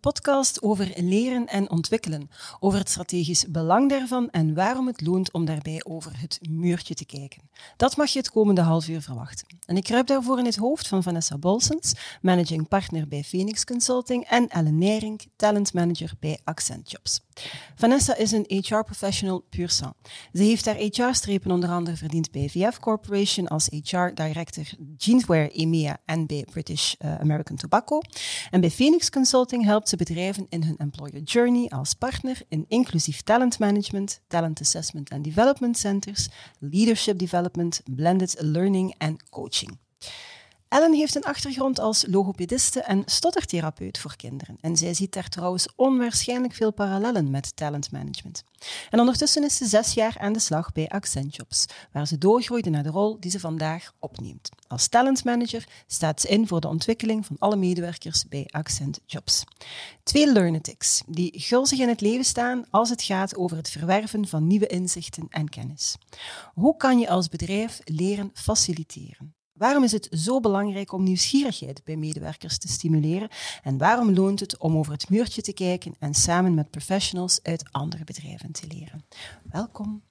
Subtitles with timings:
[0.00, 2.30] Podcast over leren en ontwikkelen,
[2.60, 7.04] over het strategisch belang daarvan en waarom het loont om daarbij over het muurtje te
[7.04, 7.42] kijken.
[7.76, 9.46] Dat mag je het komende half uur verwachten.
[9.66, 11.92] En ik kruip daarvoor in het hoofd van Vanessa Bolsens,
[12.22, 17.20] managing partner bij Phoenix Consulting, en Ellen Nering, talent manager bij Accent Jobs.
[17.74, 19.94] Vanessa is een HR-professional puur sang.
[20.32, 24.64] Ze heeft haar HR-strepen onder andere verdiend bij VF Corporation als HR-director
[24.96, 28.00] Jeanswear EMEA en bij British uh, American Tobacco.
[28.50, 33.22] En bij Phoenix Consulting helpt ze bedrijven in hun employer journey als partner in inclusief
[33.22, 36.28] talent management, talent assessment and development centers,
[36.58, 39.78] leadership development, blended learning en coaching.
[40.70, 44.56] Ellen heeft een achtergrond als logopediste en stottertherapeut voor kinderen.
[44.60, 48.44] En zij ziet daar trouwens onwaarschijnlijk veel parallellen met talentmanagement.
[48.90, 52.70] En ondertussen is ze zes jaar aan de slag bij Accent Jobs, waar ze doorgroeide
[52.70, 54.48] naar de rol die ze vandaag opneemt.
[54.68, 59.44] Als talentmanager staat ze in voor de ontwikkeling van alle medewerkers bij Accent Jobs.
[60.02, 64.46] Twee learnetics die gulzig in het leven staan als het gaat over het verwerven van
[64.46, 65.96] nieuwe inzichten en kennis.
[66.54, 69.34] Hoe kan je als bedrijf leren faciliteren?
[69.60, 73.28] Waarom is het zo belangrijk om nieuwsgierigheid bij medewerkers te stimuleren?
[73.62, 77.68] En waarom loont het om over het muurtje te kijken en samen met professionals uit
[77.70, 79.04] andere bedrijven te leren?
[79.50, 80.02] Welkom.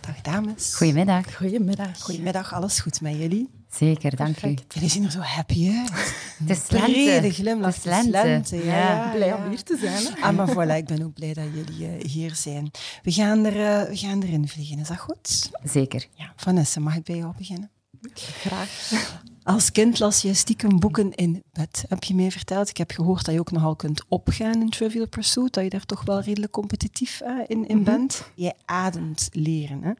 [0.00, 0.74] Dag dames.
[0.74, 1.36] Goedemiddag.
[1.36, 2.00] Goedemiddag.
[2.00, 3.50] Goedemiddag, alles goed met jullie?
[3.70, 4.56] Zeker, dank u.
[4.68, 5.90] Jullie zien er zo happy uit.
[6.38, 7.30] Het is Brede lente.
[7.30, 7.74] glimlach.
[7.82, 8.56] Het is lente.
[8.56, 10.04] Ja, ja, Blij om hier te zijn.
[10.04, 10.20] Hè?
[10.20, 12.70] Ah, maar voilà, ik ben ook blij dat jullie eh, hier zijn.
[13.02, 15.50] We gaan, er, eh, we gaan erin vliegen, is dat goed?
[15.62, 16.06] Zeker.
[16.14, 16.32] Ja.
[16.36, 17.70] Vanessa, mag ik bij jou beginnen?
[18.12, 19.22] Graag.
[19.44, 22.68] Als kind las je stiekem boeken in bed, heb je mij verteld.
[22.68, 25.86] Ik heb gehoord dat je ook nogal kunt opgaan in Trivial Pursuit, dat je daar
[25.86, 28.30] toch wel redelijk competitief eh, in, in bent.
[28.34, 29.82] Jij ademt leren.
[29.82, 29.92] Hè?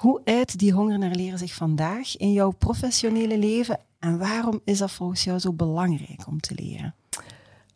[0.00, 4.78] Hoe uit die honger naar leren zich vandaag in jouw professionele leven en waarom is
[4.78, 6.94] dat volgens jou zo belangrijk om te leren?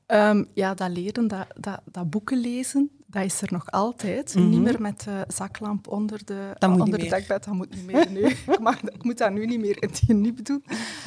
[0.07, 4.35] Ehm, ja, dat leren, dat, dat, dat boeken lezen, dat is er nog altijd.
[4.35, 4.49] Mhm.
[4.49, 7.11] Niet meer met de zaklamp onder de, Dat onder meer.
[7.11, 7.45] dekbed.
[7.45, 8.21] Dat moet niet meer nu.
[8.53, 10.65] ik, mag, ik moet dat nu niet meer in het niet doen.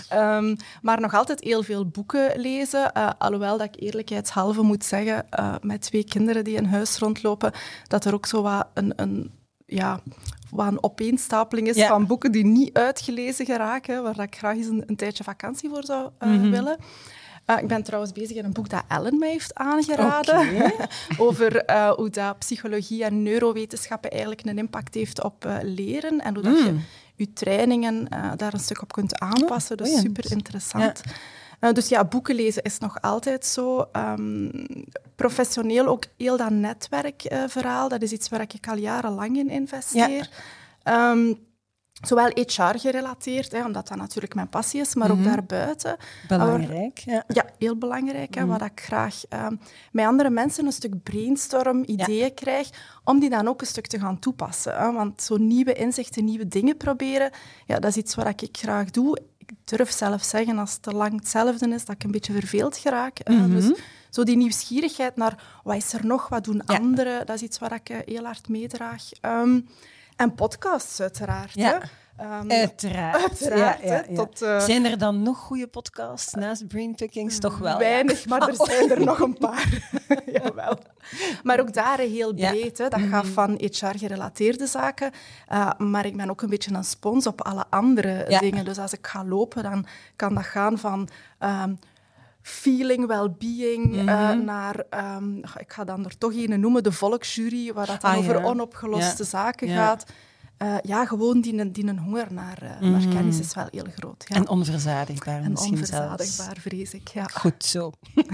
[0.10, 2.94] Ehm, maar nog altijd heel veel boeken lezen.
[2.94, 7.52] eh, alhoewel dat ik eerlijkheidshalve moet zeggen, eh, met twee kinderen die in huis rondlopen,
[7.88, 8.94] dat er ook zo wat een...
[8.96, 9.32] een
[9.70, 10.00] ja,
[10.50, 11.88] wat een opeenstapeling is Ja.
[11.88, 15.84] van boeken die niet uitgelezen geraken, waar ik graag eens een, een tijdje vakantie voor
[15.84, 16.50] zou eh, Mhm.
[16.50, 16.78] willen.
[17.48, 20.72] Eh, ik ben trouwens bezig in een boek dat Ellen mij heeft aangeraden.
[21.18, 26.22] Over eh, hoe dat psychologie en neurowetenschappen eigenlijk een impact heeft op eh, leren.
[26.22, 26.84] En hoe dat je Mm.
[27.16, 29.78] je trainingen eh, daar een stuk op kunt aanpassen.
[29.78, 31.02] Dus super interessant.
[31.72, 33.88] Dus ja, boeken lezen is nog altijd zo.
[33.92, 34.50] Ehm,
[35.16, 37.90] professioneel ook heel dat netwerkverhaal.
[37.90, 40.30] dat is iets waar ik al jarenlang in investeer.
[40.84, 41.34] Ehm,
[42.02, 45.28] zowel HR-gerelateerd, hè, omdat dat natuurlijk mijn passie is, maar ook Mhm.
[45.30, 45.98] daarbuiten.
[46.28, 46.98] Belangrijk.
[46.98, 47.24] Ja.
[47.28, 48.36] Ja, heel belangrijk.
[48.36, 48.50] Hè, Mhm.
[48.50, 49.56] Waar ik graag ehm,
[49.92, 52.70] met andere mensen een stuk brainstorm, ideeën krijg,
[53.04, 54.78] om die dan ook een stuk te gaan toepassen.
[54.78, 54.92] Hè.
[54.92, 57.32] Want zo nieuwe inzichten, nieuwe dingen proberen,
[57.66, 59.18] ja, dat is iets wat ik graag doe.
[59.38, 62.78] Ik durf zelf zeggen, als het te lang hetzelfde is, dat ik een beetje verveeld
[62.78, 63.20] geraak.
[63.30, 63.50] Mhm.
[63.50, 63.72] Dus
[64.10, 66.76] zo die nieuwsgierigheid naar wat is er nog, wat doen Ja.
[66.78, 69.04] anderen, dat is iets waar ik eh, heel hard meedraag.
[69.22, 69.60] Ehm,
[70.18, 71.54] en podcasts, uiteraard.
[71.54, 71.82] Ja.
[72.18, 73.16] Ehm, Uiteraard.
[73.22, 77.40] Uiteraard, Ja, ja, tot, eh, Zijn er dan nog goede podcasts naast Brainpickings?
[77.40, 77.78] Toch wel.
[77.78, 79.92] Weinig, maar er zijn er nog een paar.
[80.34, 80.80] Jawel.
[81.44, 82.50] Maar ook daar heel Ja.
[82.50, 82.78] breed.
[82.78, 82.88] Hè.
[82.88, 85.12] Dat gaat van HR-gerelateerde zaken,
[85.48, 88.66] eh, maar ik ben ook een beetje een spons op alle andere dingen.
[88.66, 89.86] Dus als ik ga lopen, dan
[90.16, 91.10] kan dat gaan van...
[91.40, 91.74] ehm,
[92.48, 94.08] feeling, well-being, Mhm.
[94.10, 98.12] eh, naar, ehm, ik ga dan er toch een noemen, de volksjury, waar dat dan
[98.12, 98.44] Ah, over ja.
[98.44, 99.30] onopgeloste Ja.
[99.30, 99.86] zaken Ja.
[99.86, 100.06] gaat.
[100.58, 103.10] Eh, ja, gewoon die, die een honger naar, naar Mhm.
[103.10, 104.26] kennis is wel heel groot.
[104.28, 104.36] Ja.
[104.36, 105.92] En onverzadigbaar En misschien zelfs.
[105.92, 107.08] onverzadigbaar, vrees ik.
[107.08, 107.24] Ja.
[107.24, 107.92] Goed zo.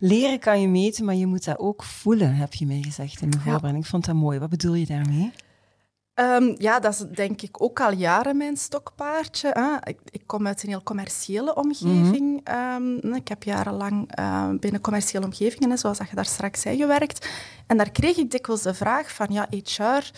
[0.00, 3.30] Leren kan je meten, maar je moet dat ook voelen, heb je mij gezegd in
[3.30, 3.84] de voorbereiding.
[3.84, 4.38] Ik vond dat mooi.
[4.38, 5.32] Wat bedoel je daarmee?
[6.20, 9.50] Ehm, ja, dat is denk ik ook al jaren mijn stokpaardje.
[9.52, 9.90] Hè.
[9.90, 12.40] Ik, ik kom uit een heel commerciële omgeving.
[12.44, 17.28] Ehm, ik heb jarenlang eh, binnen commerciële omgevingen, zoals dat je daar straks zei, gewerkt.
[17.66, 20.10] En daar kreeg ik dikwijls de vraag van, ja, HR,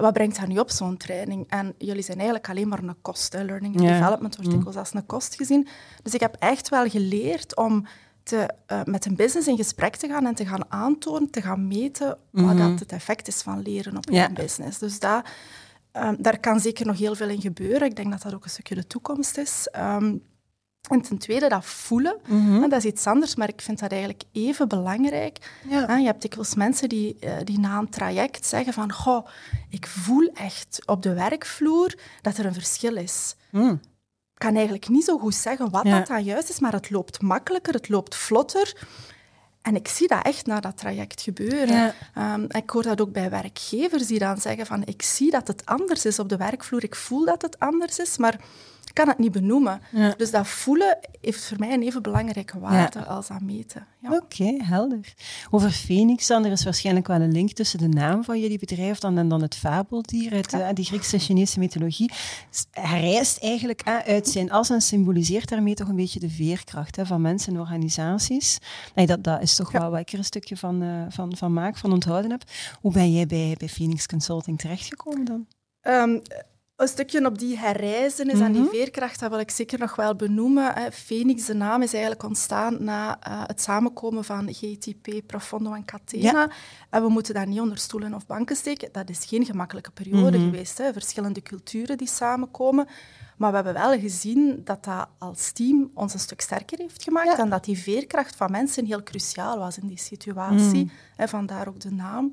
[0.00, 1.44] wat brengt dat nu op, zo'n training?
[1.48, 3.32] En jullie zijn eigenlijk alleen maar een kost.
[3.32, 3.42] Hè.
[3.42, 5.68] Learning and development wordt dikwijls als een kost gezien.
[6.02, 7.86] Dus ik heb echt wel geleerd om
[8.28, 11.66] te, eh, met een business in gesprek te gaan en te gaan aantonen, te gaan
[11.68, 12.56] meten wat Mhm.
[12.56, 14.22] dat het effect is van leren op Ja.
[14.26, 14.78] je business.
[14.78, 15.22] Dus dat
[15.92, 17.88] Ehm, daar kan zeker nog heel veel in gebeuren.
[17.88, 19.68] Ik denk dat dat ook een stukje de toekomst is.
[19.72, 20.14] Ehm,
[20.90, 22.60] en ten tweede, dat voelen, Mhm.
[22.60, 25.38] dat is iets anders, maar ik vind dat eigenlijk even belangrijk.
[25.68, 25.96] Ja.
[25.96, 29.26] Je hebt dikwijls mensen die, eh, die na een traject zeggen van goh,
[29.68, 33.34] ik voel echt op de werkvloer dat er een verschil is.
[33.50, 33.80] Mm.
[34.38, 35.98] Ik kan eigenlijk niet zo goed zeggen wat Ja.
[35.98, 38.86] dat dan juist is, maar het loopt makkelijker, het loopt vlotter.
[39.62, 41.76] En ik zie dat echt na dat traject gebeuren.
[41.76, 41.94] Ja.
[42.14, 45.66] Ehm, ik hoor dat ook bij werkgevers die dan zeggen van ik zie dat het
[45.66, 48.40] anders is op de werkvloer, ik voel dat het anders is, maar
[48.98, 49.80] kan het niet benoemen.
[49.90, 50.14] Ja.
[50.16, 53.86] Dus dat voelen heeft voor mij een even belangrijke waarde als dat meten.
[53.98, 54.12] Ja.
[54.12, 55.14] Oké, helder.
[55.50, 58.98] Over Phoenix dan, er is waarschijnlijk wel een link tussen de naam van jullie bedrijf
[58.98, 62.10] dan en dan het fabeldier uit eh, die Griekse Chinese mythologie.
[62.70, 66.96] Hij reist eigenlijk eh, uit zijn as en symboliseert daarmee toch een beetje de veerkracht
[66.96, 68.58] hè, van mensen en organisaties.
[68.94, 71.52] Nee, dat, dat is toch wel wat ik er een stukje van, eh, van, van
[71.52, 72.42] maak, van onthouden heb.
[72.80, 75.46] Hoe ben jij bij, bij Phoenix Consulting terechtgekomen dan?
[75.80, 76.18] Ehm,
[76.78, 78.70] een stukje op die herreizen is aan die Mhm.
[78.70, 80.92] veerkracht, dat wil ik zeker nog wel benoemen.
[80.92, 86.50] Phoenix, de naam is eigenlijk ontstaan na eh, het samenkomen van GTP, Profondo en Catena.
[86.90, 88.88] En we moeten daar niet onder stoelen of banken steken.
[88.92, 90.46] Dat is geen gemakkelijke periode Mhm.
[90.50, 90.78] geweest.
[90.78, 90.92] Hè.
[90.92, 92.86] Verschillende culturen die samenkomen.
[93.36, 97.26] Maar we hebben wel gezien dat dat als team ons een stuk sterker heeft gemaakt
[97.36, 97.38] Ja.
[97.38, 100.84] en dat die veerkracht van mensen heel cruciaal was in die situatie.
[100.84, 100.94] Mhm.
[101.16, 102.32] Hè, vandaar ook de naam.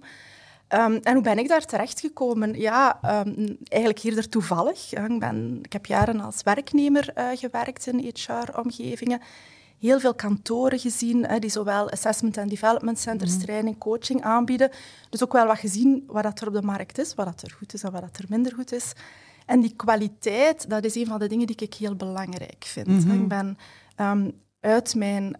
[0.68, 2.60] Ehm, en hoe ben ik daar terechtgekomen?
[2.60, 4.94] Ja, ehm, eigenlijk eerder toevallig.
[4.94, 9.22] Ik, ben, ik heb jaren als werknemer eh, gewerkt in HR-omgevingen.
[9.80, 14.70] Heel veel kantoren gezien, die zowel assessment en development centers, training, coaching aanbieden.
[15.10, 17.52] Dus ook wel wat gezien wat dat er op de markt is, wat dat er
[17.58, 18.94] goed is en wat dat er minder goed is.
[19.46, 22.88] En die kwaliteit, dat is een van de dingen die ik heel belangrijk vind.
[23.04, 23.14] hè.
[23.14, 23.58] Ik ben
[23.96, 24.30] ehm,
[24.60, 25.36] uit mijn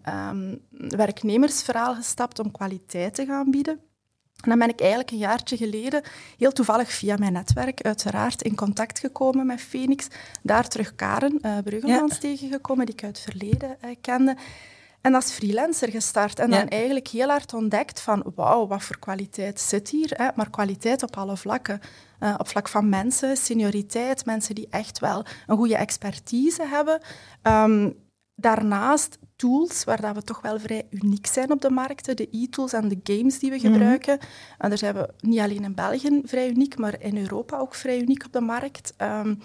[0.78, 3.80] werknemersverhaal gestapt om kwaliteit te gaan bieden.
[4.42, 6.02] En dan ben ik eigenlijk een jaartje geleden,
[6.38, 10.06] heel toevallig via mijn netwerk, uiteraard in contact gekomen met Phoenix.
[10.42, 14.36] Daar terug Karen uh, Bruggemans tegengekomen, die ik uit het verleden uh, kende.
[15.00, 16.38] En als freelancer gestart.
[16.38, 16.58] En Ja.
[16.58, 20.10] dan eigenlijk heel hard ontdekt van, wauw, wat voor kwaliteit zit hier.
[20.14, 20.28] Hè?
[20.34, 21.80] Maar kwaliteit op alle vlakken.
[22.20, 27.00] Uh, op vlak van mensen, senioriteit, mensen die echt wel een goede expertise hebben.
[27.42, 27.94] Um,
[28.36, 32.72] daarnaast tools, waar dat we toch wel vrij uniek zijn op de markten, de e-tools
[32.72, 34.14] en de games die we gebruiken.
[34.14, 34.54] Mm -hmm.
[34.58, 38.00] En daar zijn we niet alleen in België vrij uniek, maar in Europa ook vrij
[38.00, 38.94] uniek op de markt.
[38.98, 39.38] Um,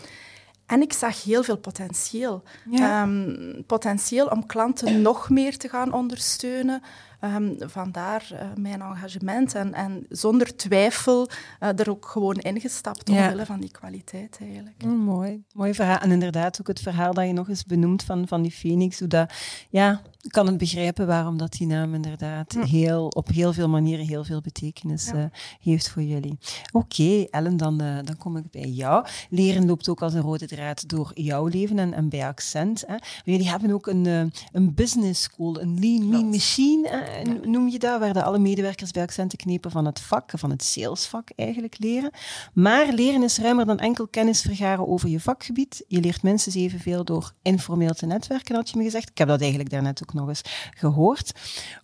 [0.65, 2.43] en ik zag heel veel potentieel.
[2.69, 3.03] Ja.
[3.03, 6.81] Um, potentieel om klanten nog meer te gaan ondersteunen.
[7.23, 11.29] Um, vandaar uh, mijn engagement en, en zonder twijfel
[11.59, 13.45] uh, er ook gewoon ingestapt omwille ja.
[13.45, 14.83] van die kwaliteit eigenlijk.
[14.83, 15.97] Mm, mooi, mooi verhaal.
[15.97, 18.99] En inderdaad ook het verhaal dat je nog eens benoemt van, van die Phoenix.
[18.99, 19.33] Hoe dat,
[19.69, 22.63] ja, ik kan het begrijpen waarom dat die naam inderdaad mm.
[22.63, 25.15] heel, op heel veel manieren heel veel betekenis ja.
[25.15, 25.23] uh,
[25.61, 26.37] heeft voor jullie.
[26.71, 29.05] Oké, okay, Ellen, dan, dan kom ik bij jou.
[29.29, 32.83] Leren loopt ook als een rode draad door jouw leven en, en bij Accent.
[32.87, 32.95] Hè.
[33.23, 37.10] Jullie hebben ook een, een business school, een lean mean machine, hè,
[37.43, 40.63] noem je dat, waar de alle medewerkers bij Accent knepen van het vak, van het
[40.63, 42.11] salesvak eigenlijk leren.
[42.53, 45.83] Maar leren is ruimer dan enkel kennis vergaren over je vakgebied.
[45.87, 49.09] Je leert minstens evenveel door informeel te netwerken, had je me gezegd.
[49.09, 50.41] Ik heb dat eigenlijk daarnet ook nog eens
[50.77, 51.31] gehoord.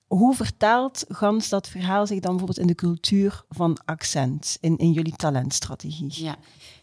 [0.08, 4.92] Hoe vertaalt gans dat verhaal zich dan bijvoorbeeld in de cultuur van Accent, in, in
[4.92, 6.24] jullie talentstrategie?
[6.24, 6.38] Ja.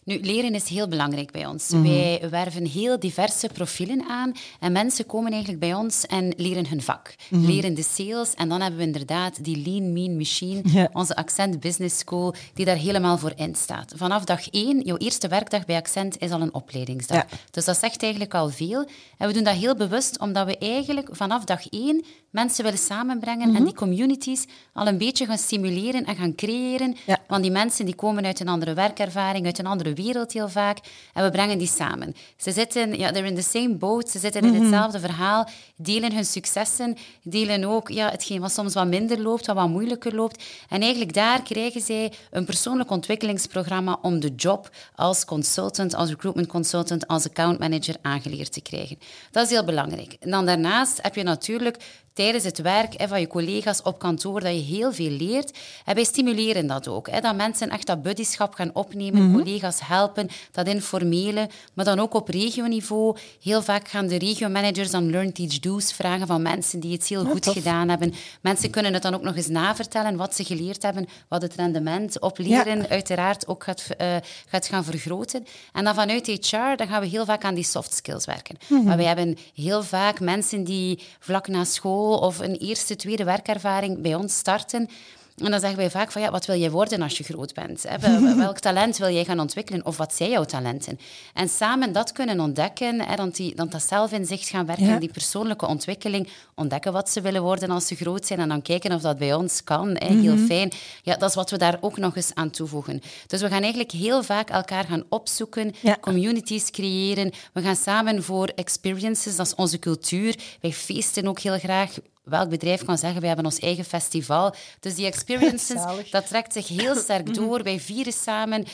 [0.04, 1.68] Nu, leren is heel belangrijk bij ons.
[1.68, 1.92] Mm -hmm.
[1.92, 6.82] Wij werven heel diverse profielen aan en mensen komen eigenlijk bij ons en leren hun
[6.82, 7.14] vak.
[7.28, 7.50] Mm -hmm.
[7.50, 11.98] Leren de sales en dan hebben we inderdaad die Lean Mean Machine, onze Accent Business
[11.98, 13.92] School, die daar helemaal voor in staat.
[13.96, 17.16] Vanaf dag één, jouw eerste werkdag bij Accent, is al een opleidingsdag.
[17.30, 17.37] Ja.
[17.50, 18.88] Dus dat zegt eigenlijk al veel.
[19.18, 22.78] En we doen dat heel bewust, omdat we eigenlijk vanaf dag één mensen willen
[23.14, 23.56] samenbrengen mm -hmm.
[23.56, 26.97] en die communities al een beetje gaan stimuleren en gaan creëren.
[27.06, 27.18] Ja.
[27.28, 30.78] Want die mensen die komen uit een andere werkervaring, uit een andere wereld heel vaak.
[31.12, 32.14] En we brengen die samen.
[32.37, 34.11] Ze zitten, ja, they're in the same boat.
[34.11, 38.87] Ze zitten in hetzelfde verhaal, delen hun successen, delen ook ja, hetgeen wat soms wat
[38.87, 40.44] minder loopt, wat wat moeilijker loopt.
[40.68, 46.49] En eigenlijk daar krijgen zij een persoonlijk ontwikkelingsprogramma om de job als consultant, als recruitment
[46.49, 48.99] consultant, als account manager aangeleerd te krijgen.
[49.30, 50.16] Dat is heel belangrijk.
[50.21, 51.76] En dan daarnaast heb je natuurlijk
[52.14, 55.59] tijdens het werk hè, van je collega's op kantoor, dat je heel veel leert.
[55.85, 57.11] En wij stimuleren dat ook.
[57.11, 59.42] Hè, dat mensen echt dat buddyschap gaan opnemen, mm -hmm.
[59.42, 63.16] collega's helpen, dat informele, maar dan ook op regioniveau.
[63.42, 67.25] Heel vaak gaan de regiomanagers dan learn, teach, do's vragen van mensen die het heel
[67.25, 67.54] ja, goed tof.
[67.54, 68.14] gedaan hebben.
[68.40, 72.21] Mensen kunnen het dan ook nog eens navertellen, wat ze geleerd hebben, wat het rendement
[72.21, 72.88] op leren ja.
[72.88, 74.16] uiteraard ook gaat, uh,
[74.47, 75.47] gaat gaan vergroten.
[75.73, 78.56] En dan vanuit HR, dan gaan we heel vaak aan die soft skills werken.
[78.68, 78.87] Mm -hmm.
[78.87, 84.00] Maar wij hebben heel vaak mensen die vlak na school of een eerste, tweede werkervaring
[84.00, 84.88] bij ons starten.
[85.36, 87.84] En dan zeggen wij vaak van, ja, wat wil jij worden als je groot bent?
[87.88, 87.98] Hè?
[88.36, 89.86] Welk talent wil jij gaan ontwikkelen?
[89.86, 90.98] Of wat zijn jouw talenten?
[91.34, 95.66] En samen dat kunnen ontdekken, hè, dan, die, dan dat zelfinzicht gaan werken, die persoonlijke
[95.66, 99.18] ontwikkeling, ontdekken wat ze willen worden als ze groot zijn en dan kijken of dat
[99.18, 99.88] bij ons kan.
[99.88, 100.06] Hè?
[100.06, 100.46] Heel mhm.
[100.46, 100.72] fijn.
[101.02, 103.02] Ja, dat is wat we daar ook nog eens aan toevoegen.
[103.26, 107.32] Dus we gaan eigenlijk heel vaak elkaar gaan opzoeken, communities creëren.
[107.52, 110.36] We gaan samen voor experiences, dat is onze cultuur.
[110.60, 114.54] Wij feesten ook heel graag welk bedrijf kan zeggen, wij hebben ons eigen festival.
[114.80, 117.34] Dus die experiences, dat trekt zich heel sterk mhm.
[117.34, 117.62] door.
[117.62, 118.66] Wij vieren samen, uh,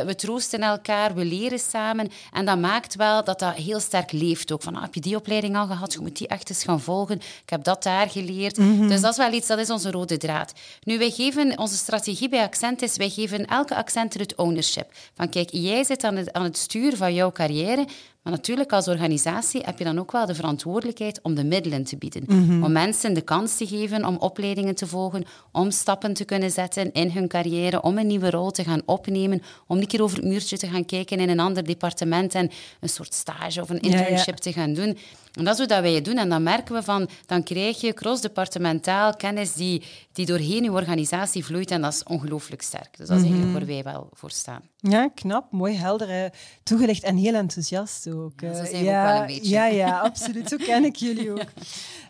[0.00, 2.10] we troosten elkaar, we leren samen.
[2.32, 4.62] En dat maakt wel dat dat heel sterk leeft ook.
[4.62, 5.92] Van, ah, heb je die opleiding al gehad?
[5.92, 7.16] Je moet die echt eens gaan volgen.
[7.16, 8.56] Ik heb dat daar geleerd.
[8.56, 8.88] Mhm.
[8.88, 10.52] Dus dat is wel iets, dat is onze rode draad.
[10.82, 14.92] Nu, wij geven, onze strategie bij Accent is, wij geven elke accenter het ownership.
[15.14, 17.86] Van kijk, jij zit aan het, aan het stuur van jouw carrière,
[18.22, 21.96] maar natuurlijk, als organisatie heb je dan ook wel de verantwoordelijkheid om de middelen te
[21.96, 22.22] bieden.
[22.26, 22.64] Mhm.
[22.64, 26.92] Om mensen de kans te geven om opleidingen te volgen, om stappen te kunnen zetten
[26.92, 30.26] in hun carrière, om een nieuwe rol te gaan opnemen, om een keer over het
[30.26, 32.50] muurtje te gaan kijken in een ander departement en
[32.80, 34.98] een soort stage of een internship te gaan doen.
[35.32, 36.16] En dat is wat wij doen.
[36.16, 39.82] En dan merken we van, dan krijg je cross-departementaal kennis die,
[40.12, 41.70] die doorheen je organisatie vloeit.
[41.70, 42.96] En dat is ongelooflijk sterk.
[42.96, 43.58] Dus dat is eigenlijk mhm.
[43.58, 44.62] waar wij wel voor staan.
[44.76, 46.32] Ja, knap, mooi, helder,
[46.62, 48.40] toegelicht en heel enthousiast ook.
[48.40, 49.50] Ja, zo zijn we ook wel een beetje.
[49.50, 50.48] Ja, ja, absoluut.
[50.48, 51.48] Zo ken ik jullie ook.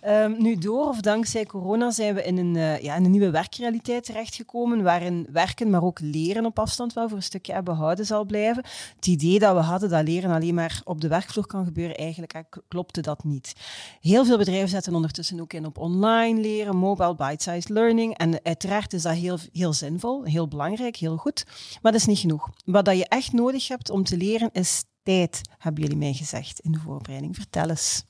[0.07, 3.31] Um, nu, door of dankzij corona zijn we in een, uh, ja, in een nieuwe
[3.31, 8.25] werkrealiteit terechtgekomen, waarin werken, maar ook leren op afstand wel voor een stukje behouden zal
[8.25, 8.65] blijven.
[8.97, 12.59] Het idee dat we hadden dat leren alleen maar op de werkvloer kan gebeuren, eigenlijk
[12.69, 13.53] klopte dat niet.
[14.01, 18.17] Heel veel bedrijven zetten ondertussen ook in op online leren, mobile bite-sized learning.
[18.17, 21.45] En uiteraard is dat heel, heel zinvol, heel belangrijk, heel goed.
[21.83, 22.51] Maar dat is niet genoeg.
[22.65, 26.61] Wat dat je echt nodig hebt om te leren is tijd, hebben jullie mij gezegd
[26.61, 27.37] in de voorbereiding.
[27.37, 28.05] Vertel eens.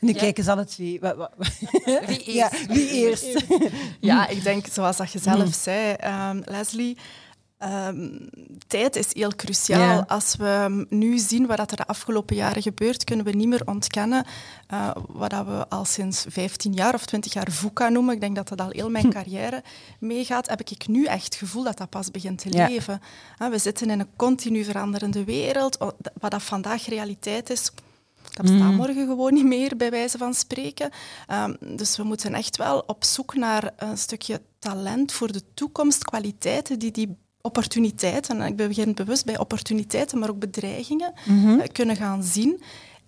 [0.00, 0.18] Nu ja.
[0.18, 1.00] kijken ze alle twee.
[2.06, 2.26] Wie eerst?
[2.26, 3.44] Ja, wie eerst?
[4.00, 5.52] Ja, ik denk, zoals dat je zelf hmm.
[5.52, 5.96] zei,
[6.30, 6.98] um, Leslie,
[7.62, 8.28] um,
[8.66, 10.04] tijd is heel cruciaal.
[10.06, 14.26] Als we nu zien wat er de afgelopen jaren gebeurt, kunnen we niet meer ontkennen
[14.72, 18.14] uh, wat we al sinds 15 jaar of 20 jaar VUCA noemen.
[18.14, 19.62] Ik denk dat dat al heel mijn carrière
[19.98, 20.48] meegaat.
[20.48, 23.00] Heb ik nu echt het gevoel dat dat pas begint te leven.
[23.42, 25.78] Uh, we zitten in een continu veranderende wereld.
[26.20, 27.70] Wat dat vandaag realiteit is,
[28.30, 28.76] dat bestaat mm.
[28.76, 30.90] morgen gewoon niet meer, bij wijze van spreken.
[31.32, 36.04] Um, dus we moeten echt wel op zoek naar een stukje talent voor de toekomst,
[36.04, 41.96] kwaliteiten die die opportuniteiten, en ik begin bewust bij opportuniteiten, maar ook bedreigingen, mm kunnen
[41.96, 42.62] gaan zien.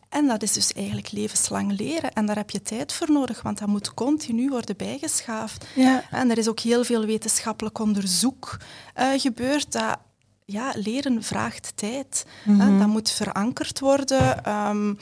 [0.08, 2.12] En dat is dus eigenlijk levenslang leren.
[2.12, 5.66] En daar heb je tijd voor nodig, want dat moet continu worden bijgeschaafd.
[5.74, 6.04] Ja.
[6.10, 8.56] En er is ook heel veel wetenschappelijk onderzoek
[8.98, 9.98] uh, gebeurd dat
[10.44, 12.26] ja, leren vraagt tijd.
[12.44, 14.50] Mm Dat moet verankerd worden.
[14.68, 14.98] Um,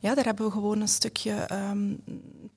[0.00, 2.02] ja, daar hebben we gewoon een stukje um,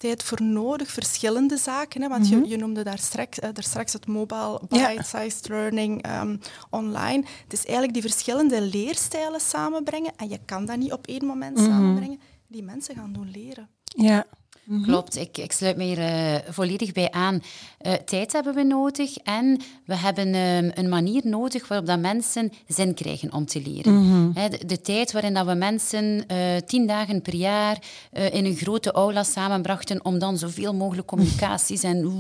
[0.02, 0.92] tijd voor nodig.
[0.92, 2.02] Verschillende zaken.
[2.02, 2.46] Hè, want je, mhm.
[2.46, 6.40] je, noemde daar straks, uh, daar straks het mobile bite-sized learning um,
[6.70, 7.24] online.
[7.44, 10.12] Het is eigenlijk die verschillende leerstijlen samenbrengen.
[10.16, 12.20] En je kan dat niet op één moment mm samenbrengen.
[12.48, 13.70] Die mensen gaan doen leren.
[13.84, 14.26] Ja.
[14.64, 14.84] Mhm.
[14.84, 17.44] Klopt, ik, ik, sluit me hier uh, volledig bij aan.
[17.82, 22.52] Uh, tijd hebben we nodig en we hebben um, een manier nodig waarop dat mensen
[22.68, 23.94] zin krijgen om te leren.
[23.94, 27.78] Mm de, de, tijd waarin dat we mensen uh, tien dagen per jaar
[28.12, 32.12] in een grote aula samenbrachten om dan zoveel mogelijk communicaties en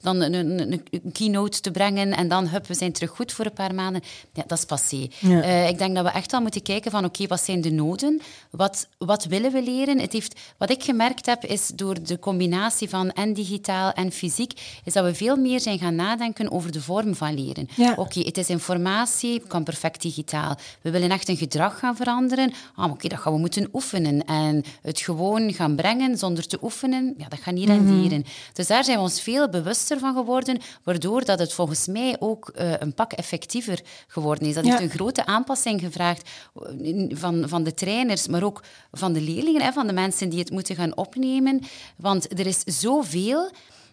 [0.00, 3.44] dan een, een, een, keynote te brengen en dan hup, we zijn terug goed voor
[3.44, 4.02] een paar maanden.
[4.32, 5.08] Ja, dat is passé.
[5.18, 5.42] Ja.
[5.42, 8.20] ik denk dat we echt wel moeten kijken van oké, wat zijn de noden?
[8.50, 9.98] Wat, wat willen we leren?
[9.98, 14.52] Het heeft, wat ik gemerkt heb is door de combinatie van en digitaal en fysiek,
[14.84, 17.68] is dat we veel meer zijn gaan nadenken over de vorm van leren.
[17.96, 20.56] Oké, het is informatie, kan perfect digitaal.
[20.82, 22.52] We willen echt een gedrag gaan veranderen.
[22.74, 24.24] Ah, oké, dat gaan we moeten oefenen.
[24.24, 28.18] En het gewoon gaan brengen zonder te oefenen, ja, dat gaat niet renderen.
[28.18, 28.28] Mhm.
[28.52, 32.52] Dus daar zijn we ons veel bewuster van geworden, waardoor dat het volgens mij ook
[32.60, 34.54] uh, een pak effectiever geworden is.
[34.54, 39.20] Dat heeft een grote aanpassing gevraagd eh, van, van de trainers, maar ook van de
[39.20, 41.57] leerlingen, hè, van de mensen die het moeten gaan opnemen.
[41.96, 43.50] Want er is zoveel.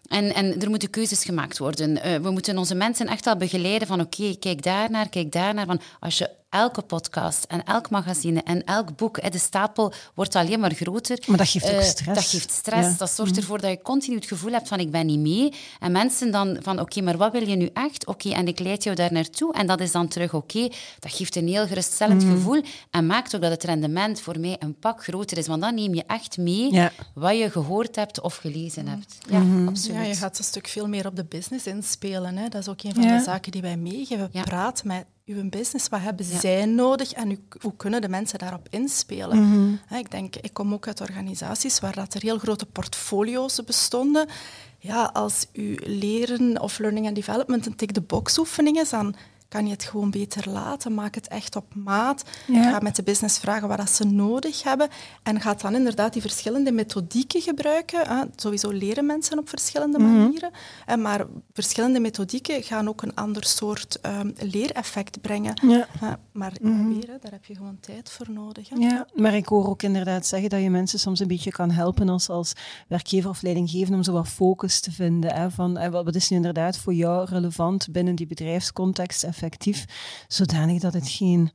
[0.08, 1.90] En, en er moeten keuzes gemaakt worden.
[1.96, 5.54] Uh, we moeten onze mensen echt al begeleiden van oké, kijk daar naar, kijk daar
[5.54, 5.66] naar.
[5.66, 9.32] Van als je elke podcast en elk magazine en elk boek.
[9.32, 11.24] De stapel wordt alleen maar groter.
[11.28, 12.16] Maar dat geeft ook eh, stress.
[12.16, 12.98] Dat geeft stress.
[12.98, 13.40] Dat zorgt mhm.
[13.40, 15.54] ervoor dat je continu het gevoel hebt van ik ben niet mee.
[15.80, 18.06] En mensen dan van oké, maar wat wil je nu echt?
[18.06, 19.54] Oké, en ik leid jou daar naartoe.
[19.54, 20.70] En dat is dan terug oké.
[21.00, 22.32] Dat geeft een heel geruststellend mhm.
[22.32, 22.62] gevoel.
[22.92, 25.48] En maakt ook dat het rendement voor mij een pak groter is.
[25.48, 29.18] Want dan neem je echt mee wat je gehoord hebt of gelezen hebt.
[29.30, 29.68] Ja, mhm.
[29.68, 29.98] absoluut.
[29.98, 32.38] Ja, je gaat een stuk veel meer op de business inspelen.
[32.38, 32.50] Hè.
[32.50, 34.30] Dat is ook een van de zaken die wij meegeven.
[34.44, 35.90] Praat met uw business?
[35.90, 39.50] Wat hebben zij nodig en hoe, hoe, kunnen de mensen daarop inspelen?
[39.50, 39.98] Mhm.
[40.00, 44.28] Ik denk, ik kom ook uit organisaties waar dat er heel grote portfolio's bestonden.
[44.80, 49.16] Ja, als uw leren of learning and development een tick-the-box oefening is, dan
[49.48, 50.94] kan je het gewoon beter laten.
[50.94, 52.24] Maak het echt op maat.
[52.52, 54.88] Ga met de business vragen wat ze nodig hebben.
[55.24, 58.08] En ga dan inderdaad die verschillende methodieken gebruiken.
[58.08, 58.24] Hè.
[58.36, 60.18] Sowieso leren mensen op verschillende Mhm.
[60.18, 60.52] manieren.
[60.86, 65.54] En maar verschillende methodieken gaan ook een ander soort um, leereffect brengen.
[65.68, 65.88] Ja.
[66.32, 68.70] maar weer, hè, daar heb je gewoon tijd voor nodig.
[68.70, 68.76] Hè.
[68.76, 72.10] Ja, maar ik hoor ook inderdaad zeggen dat je mensen soms een beetje kan helpen
[72.10, 72.54] als, als
[72.88, 75.34] werkgever of leidinggever om zo wat focus te vinden.
[75.36, 79.86] Hè, van, wat is nu inderdaad voor jou relevant binnen die bedrijfscontext effectief,
[80.28, 81.52] zodanig dat het geen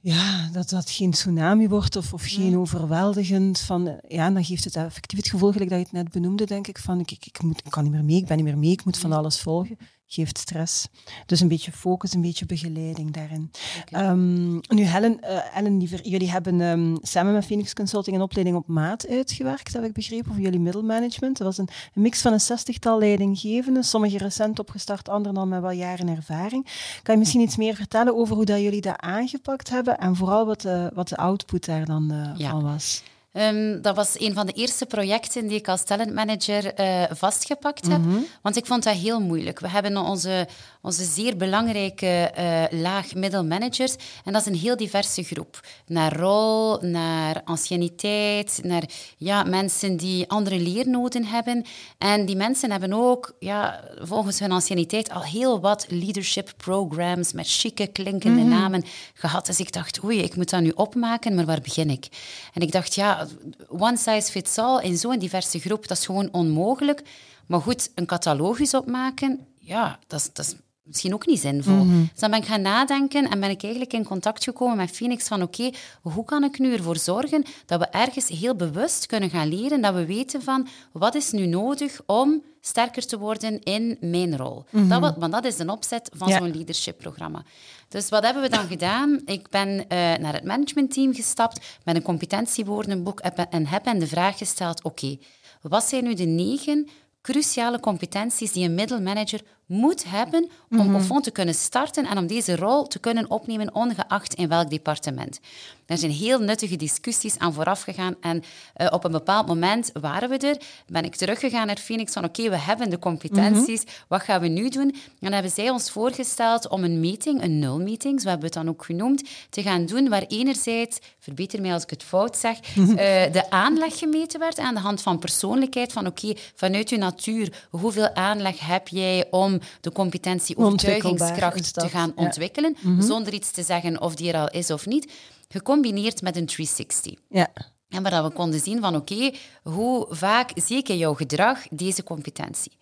[0.00, 4.76] ja, dat dat geen tsunami wordt of, of geen overweldigend van, ja, dan geeft het
[4.76, 7.42] effectief het gevoel, gelijk dat je het net benoemde, denk ik, van ik, ik, ik,
[7.42, 9.40] moet, ik kan niet meer mee, ik ben niet meer mee, ik moet van alles
[9.40, 9.78] volgen.
[10.14, 10.88] Geeft stress.
[11.26, 13.50] Dus een beetje focus, een beetje begeleiding daarin.
[13.80, 14.10] Okay.
[14.10, 18.56] Um, nu, Helen, uh, Ellen, liever, jullie hebben um, samen met Phoenix Consulting een opleiding
[18.56, 21.38] op maat uitgewerkt, heb ik begrepen, voor jullie middelmanagement.
[21.38, 25.60] Dat was een, een mix van een zestigtal leidinggevenden, sommige recent opgestart, anderen al met
[25.60, 26.66] wel jaren ervaring.
[27.02, 30.46] Kan je misschien iets meer vertellen over hoe dat jullie dat aangepakt hebben en vooral
[30.46, 32.50] wat de, wat de output daar dan uh, ja.
[32.50, 33.02] van was?
[33.36, 37.98] Um, dat was een van de eerste projecten die ik als talentmanager uh, vastgepakt heb.
[37.98, 38.26] Mm -hmm.
[38.42, 39.60] Want ik vond dat heel moeilijk.
[39.60, 40.48] We hebben onze,
[40.84, 43.96] onze zeer belangrijke uh, laag middelmanagers.
[44.24, 45.60] En dat is een heel diverse groep.
[45.86, 48.82] Naar rol, naar anciëniteit, naar
[49.16, 51.64] ja, mensen die andere leernoden hebben.
[51.98, 57.48] En die mensen hebben ook, ja, volgens hun anciëniteit, al heel wat leadership programs met
[57.48, 58.58] chique, klinkende mm -hmm.
[58.60, 59.46] namen gehad.
[59.46, 62.06] Dus ik dacht, oei, ik moet dat nu opmaken, maar waar begin ik?
[62.52, 63.26] En ik dacht, ja,
[63.68, 67.02] one size fits all in zo'n diverse groep, dat is gewoon onmogelijk.
[67.46, 71.84] Maar goed, een catalogus opmaken, ja, dat is, dat is misschien ook niet zinvol.
[71.84, 72.00] Mhm.
[72.00, 75.26] Dus dan ben ik gaan nadenken en ben ik eigenlijk in contact gekomen met Phoenix
[75.26, 79.30] van oké, okay, hoe kan ik nu ervoor zorgen dat we ergens heel bewust kunnen
[79.30, 83.96] gaan leren, dat we weten van wat is nu nodig om sterker te worden in
[84.00, 84.64] mijn rol.
[84.70, 84.88] Mhm.
[84.88, 86.38] dat, want dat is de opzet van Ja.
[86.38, 87.44] zo'n leadership-programma.
[87.88, 89.20] Dus wat hebben we dan gedaan?
[89.24, 93.20] Ik ben eh, naar het managementteam gestapt met een competentiewoordenboek
[93.50, 95.18] en heb hen de vraag gesteld, oké,
[95.60, 96.88] wat zijn nu de negen
[97.22, 102.56] cruciale competenties die een middelmanager moet hebben om mm te kunnen starten en om deze
[102.56, 105.40] rol te kunnen opnemen, ongeacht in welk departement.
[105.86, 108.42] Er zijn heel nuttige discussies aan vooraf gegaan en
[108.74, 112.50] eh, op een bepaald moment waren we er, ben ik teruggegaan naar Phoenix van oké,
[112.50, 114.90] we hebben de competenties, wat gaan we nu doen?
[114.90, 118.64] En dan hebben zij ons voorgesteld om een meeting, een nulmeeting, zo hebben we het
[118.64, 122.58] dan ook genoemd, te gaan doen waar enerzijds, verbeter mij als ik het fout zeg,
[122.76, 127.66] eh, de aanleg gemeten werd aan de hand van persoonlijkheid, van oké, vanuit je natuur,
[127.70, 132.24] hoeveel aanleg heb jij om de competentie overtuigingskracht te gaan ja.
[132.24, 135.12] ontwikkelen, zonder iets te zeggen of die er al is of niet,
[135.48, 137.14] gecombineerd met een 360.
[137.28, 137.52] Ja.
[137.88, 139.30] En waar we konden zien van oké,
[139.62, 142.72] hoe vaak zie ik in jouw gedrag deze competentie?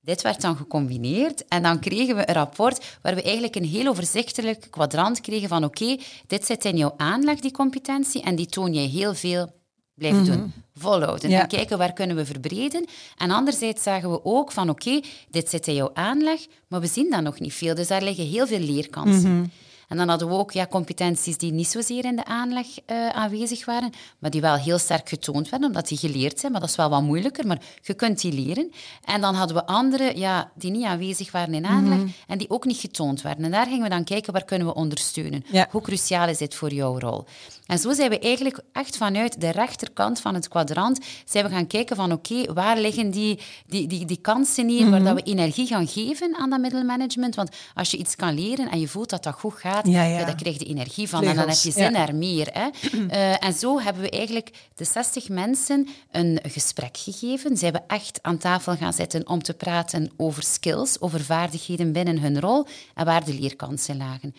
[0.00, 3.86] Dit werd dan gecombineerd en dan kregen we een rapport waar we eigenlijk een heel
[3.86, 8.74] overzichtelijk kwadrant kregen van oké, dit zit in jouw aanleg, die competentie, en die toon
[8.74, 9.50] je heel veel
[9.96, 10.52] blijven doen.
[10.74, 11.30] Volhouden.
[11.30, 11.40] Ja.
[11.40, 12.84] En kijken waar kunnen we verbreden.
[13.16, 17.10] En anderzijds zagen we ook van oké, dit zit in jouw aanleg, maar we zien
[17.10, 17.74] dat nog niet veel.
[17.74, 19.52] Dus daar liggen heel veel leerkansen.
[19.88, 23.64] En dan hadden we ook ja, competenties die niet zozeer in de aanleg eh, aanwezig
[23.64, 26.52] waren, maar die wel heel sterk getoond werden, omdat die geleerd zijn.
[26.52, 28.72] Maar dat is wel wat moeilijker, maar je kunt die leren.
[29.04, 32.64] En dan hadden we andere ja, die niet aanwezig waren in aanleg en die ook
[32.64, 33.44] niet getoond werden.
[33.44, 35.44] En daar gingen we dan kijken, waar kunnen we ondersteunen?
[35.50, 35.68] Ja.
[35.70, 37.24] Hoe cruciaal is dit voor jouw rol?
[37.66, 41.66] En zo zijn we eigenlijk echt vanuit de rechterkant van het kwadrant zijn we gaan
[41.66, 45.66] kijken van oké, waar liggen die, die, die, die kansen hier, waar dat we energie
[45.66, 47.34] gaan geven aan dat middelmanagement?
[47.34, 50.24] Want als je iets kan leren en je voelt dat dat goed gaat, Ja, ja.
[50.24, 52.06] dan krijg je energie van en dan heb je zin ja.
[52.06, 52.48] er meer.
[52.52, 52.68] Hè?
[53.08, 57.56] Eh, en zo hebben we eigenlijk de 60 mensen een gesprek gegeven.
[57.56, 62.18] Ze hebben echt aan tafel gaan zitten om te praten over skills, over vaardigheden binnen
[62.18, 64.34] hun rol en waar de leerkansen lagen.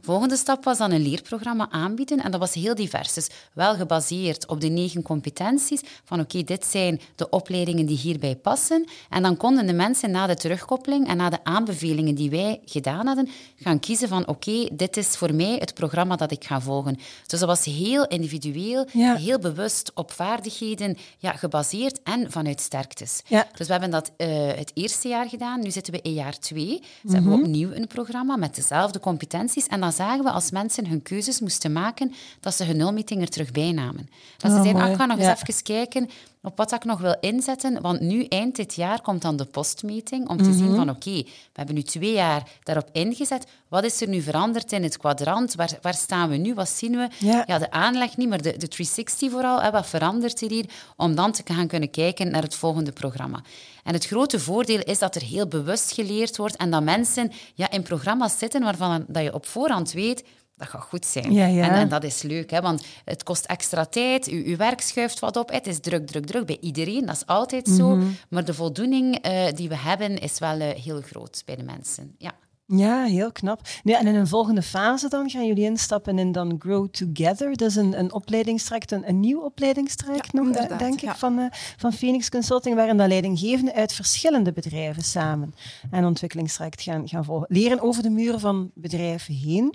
[0.00, 3.12] Volgende stap was dan een leerprogramma aanbieden en dat was heel divers.
[3.12, 8.36] Dus wel gebaseerd op de negen competenties van oké, dit zijn de opleidingen die hierbij
[8.36, 8.86] passen.
[9.10, 13.06] En dan konden de mensen na de terugkoppeling en na de aanbevelingen die wij gedaan
[13.06, 16.98] hadden, gaan kiezen van oké, dit is voor mij het programma dat ik ga volgen.
[17.26, 19.14] Dus dat was heel individueel, Ja.
[19.16, 23.22] heel bewust op vaardigheden ja, gebaseerd en vanuit sterktes.
[23.26, 23.46] Ja.
[23.56, 25.60] Dus we hebben dat eh, het eerste jaar gedaan.
[25.60, 26.82] Nu zitten we in jaar twee.
[27.02, 29.66] Dus hebben we opnieuw een programma met dezelfde competenties.
[29.66, 32.12] En dan zagen we als mensen hun keuzes moesten maken,
[32.44, 34.08] dat ze hun nulmeeting er terug bij namen.
[34.36, 35.30] Dat ze Oh, zeiden, ah, ik ga nog Ja.
[35.30, 36.08] eens even kijken
[36.42, 40.28] op wat ik nog wil inzetten, want nu eind dit jaar komt dan de postmeeting
[40.28, 43.46] om te zien van oké, we hebben nu twee jaar daarop ingezet.
[43.68, 45.54] Wat is er nu veranderd in het kwadrant?
[45.54, 46.54] Waar, waar staan we nu?
[46.54, 47.08] Wat zien we?
[47.18, 47.58] Ja.
[47.58, 49.62] de aanleg niet, maar de, de 360 vooral.
[49.62, 50.64] Hè, wat verandert er hier?
[50.96, 53.42] Om dan te gaan kunnen kijken naar het volgende programma.
[53.84, 57.70] En het grote voordeel is dat er heel bewust geleerd wordt en dat mensen ja,
[57.70, 60.24] in programma's zitten waarvan dat je op voorhand weet
[60.56, 61.32] dat gaat goed zijn.
[61.32, 61.64] Ja, ja.
[61.64, 65.18] En, en dat is leuk, hè, want het kost extra tijd, uw, uw werk schuift
[65.18, 67.96] wat op, het is druk, druk, druk bij iedereen, dat is altijd zo.
[67.96, 68.06] Mhm.
[68.28, 72.14] Maar de voldoening eh, die we hebben is wel eh, heel groot bij de mensen.
[72.18, 72.32] Ja.
[72.66, 73.60] Ja, heel knap.
[73.82, 77.56] Nu, en in een volgende fase dan gaan jullie instappen in dan Grow Together.
[77.56, 81.16] Dat is een, een opleidingstraject, een, een nieuw opleidingstraject Ja, nog, inderdaad, denk ik, ja.
[81.16, 81.46] van, eh,
[81.76, 85.54] van Phoenix Consulting, waarin de leidinggevenden uit verschillende bedrijven samen
[85.90, 87.46] een ontwikkelingstraject gaan, gaan volgen.
[87.50, 89.74] Leren over de muren van bedrijven heen.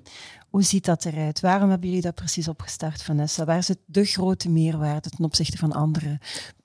[0.49, 1.39] Hoe ziet dat eruit?
[1.39, 3.45] Waarom hebben jullie dat precies opgestart, Vanessa?
[3.45, 6.19] Waar zit de grote meerwaarde ten opzichte van andere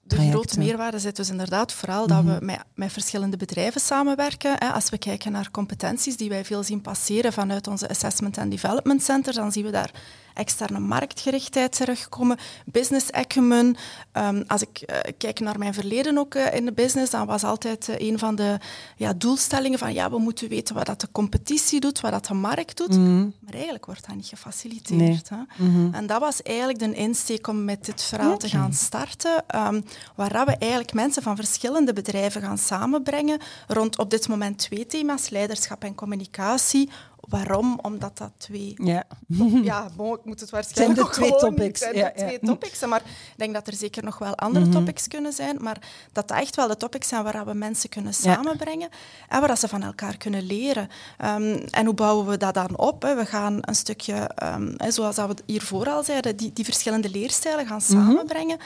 [0.07, 0.40] De trajecten?
[0.40, 4.55] grote meerwaarde zit dus inderdaad vooral dat we met, met verschillende bedrijven samenwerken.
[4.59, 4.69] Hè.
[4.69, 9.03] Als we kijken naar competenties die wij veel zien passeren vanuit onze Assessment and Development
[9.03, 9.90] Center, dan zien we daar
[10.35, 13.77] externe marktgerichtheid terugkomen, business acumen.
[14.12, 17.44] Ehm, als ik eh, kijk naar mijn verleden ook eh, in de business, dan was
[17.44, 18.59] altijd eh, een van de
[18.97, 22.35] ja, doelstellingen van ja, we moeten weten wat dat de competitie doet, wat dat de
[22.35, 22.99] markt doet.
[22.99, 25.29] Maar eigenlijk wordt dat niet gefaciliteerd.
[25.29, 25.37] Hè.
[25.92, 29.81] En dat was eigenlijk de insteek om met dit verhaal te gaan starten, ehm,
[30.14, 35.29] waar we eigenlijk mensen van verschillende bedrijven gaan samenbrengen rond op dit moment twee thema's,
[35.29, 36.90] leiderschap en communicatie.
[37.29, 37.79] Waarom?
[37.83, 39.05] Omdat dat twee Ja.
[39.63, 42.39] ja, bon, ik moet het waarschijnlijk de ook twee topics, zijn, ja, de twee ja.
[42.41, 42.47] Mhm.
[42.47, 42.87] topics.
[42.87, 45.57] Maar ik denk dat er zeker nog wel andere topics kunnen zijn.
[45.61, 45.79] Maar
[46.13, 48.89] dat dat echt wel de topics zijn waar we mensen kunnen samenbrengen.
[49.29, 50.89] En waar ze van elkaar kunnen leren.
[51.19, 53.03] Ehm, en hoe bouwen we dat dan op?
[53.03, 53.15] Hè?
[53.15, 57.11] We gaan een stukje, ehm, hè, zoals dat we hiervoor al zeiden, die, die verschillende
[57.11, 57.93] leerstijlen gaan Mhm.
[57.93, 58.59] samenbrengen.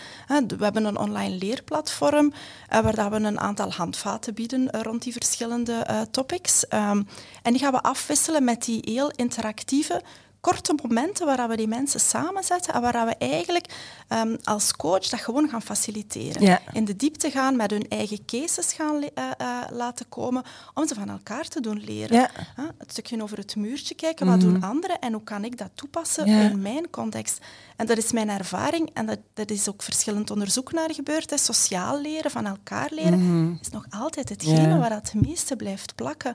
[0.59, 2.33] We hebben een online leerplatform
[2.69, 6.67] eh, waar dat we een aantal handvaten bieden eh, rond die verschillende eh, topics.
[6.69, 7.03] Ehm,
[7.43, 10.03] en die gaan we afwisselen met die heel interactieve
[10.41, 13.67] korte momenten waar we die mensen samenzetten en waar we eigenlijk
[14.09, 16.43] ehm, als coach dat gewoon gaan faciliteren.
[16.43, 16.61] Ja.
[16.73, 20.43] In de diepte gaan, met hun eigen cases gaan eh, eh, laten komen,
[20.75, 22.17] om ze van elkaar te doen leren.
[22.17, 22.31] Ja.
[22.57, 22.65] Huh?
[22.79, 26.27] Het stukje over het muurtje kijken, wat doen anderen en hoe kan ik dat toepassen
[26.27, 26.41] Ja.
[26.41, 27.39] in mijn context.
[27.77, 31.31] En dat is mijn ervaring en dat, dat is ook verschillend onderzoek naar gebeurd.
[31.31, 31.37] Hè.
[31.37, 36.35] Sociaal leren, van elkaar leren, is nog altijd hetgene waar dat het meeste blijft plakken.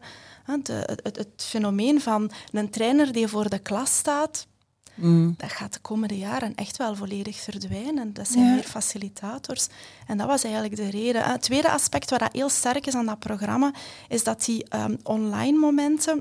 [0.64, 4.48] De- het, het, het fenomeen van een trainer die voor de klas staat,
[5.38, 8.14] dat gaat de komende jaren echt wel volledig verdwijnen.
[8.14, 8.54] Dat zijn Ja.
[8.54, 9.68] meer facilitators.
[10.08, 11.24] En dat was eigenlijk de reden.
[11.24, 13.72] Het tweede aspect wat dat heel sterk is aan dat programma,
[14.10, 16.16] is dat die ehm, online momenten...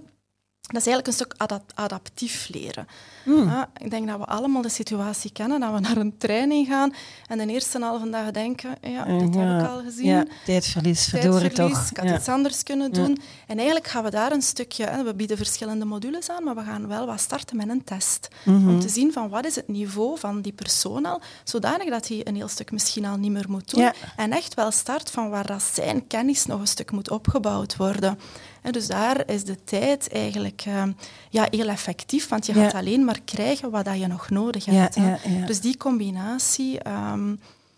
[0.61, 2.87] Dat is eigenlijk een stuk adap- adaptief leren.
[3.25, 6.95] Ja, ik denk dat we allemaal de situatie kennen, dat we naar een training gaan
[7.27, 10.07] en de eerste halve dag denken, ja, dit heb ik al gezien.
[10.07, 11.91] Ja, tijdverlies, verdorie Tijdverlies, toch.
[11.91, 12.17] Ik had Ja.
[12.17, 13.19] iets anders kunnen doen.
[13.47, 14.85] En eigenlijk gaan we daar een stukje...
[14.85, 18.29] Hè, we bieden verschillende modules aan, maar we gaan wel wat starten met een test.
[18.45, 18.69] Mhm.
[18.69, 22.21] Om te zien van wat is het niveau van die persoon al, zodanig dat hij
[22.25, 23.91] een heel stuk misschien al niet meer moet doen.
[24.17, 28.19] En echt wel start van waar dat zijn kennis nog een stuk moet opgebouwd worden.
[28.63, 30.83] En dus daar is de tijd eigenlijk eh,
[31.31, 34.95] ja, heel effectief, want je gaat alleen maar krijgen wat dat je nog nodig hebt.
[34.95, 35.09] hè.
[35.11, 35.47] ja, ja.
[35.47, 37.35] Dus die combinatie ehm,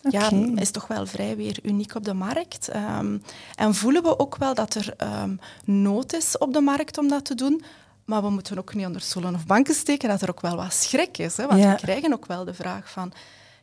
[0.09, 2.67] ja, is toch wel vrij weer uniek op de markt.
[2.69, 3.17] Ehm,
[3.55, 7.25] en voelen we ook wel dat er ehm, nood is op de markt om dat
[7.25, 7.63] te doen.
[8.05, 10.73] Maar we moeten ook niet onder stoelen of banken steken dat er ook wel wat
[10.73, 11.37] schrik is.
[11.37, 11.47] Hè?
[11.47, 13.11] Want we krijgen ook wel de vraag van...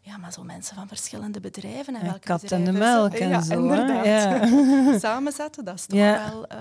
[0.05, 3.29] Ja, maar zo mensen van verschillende bedrijven en welke kat en de melk ze- en
[3.29, 3.53] ja, zo?
[3.63, 4.05] Inderdaad.
[4.05, 4.39] Ja.
[5.65, 6.31] Dat is toch Ja.
[6.31, 6.59] wel eh,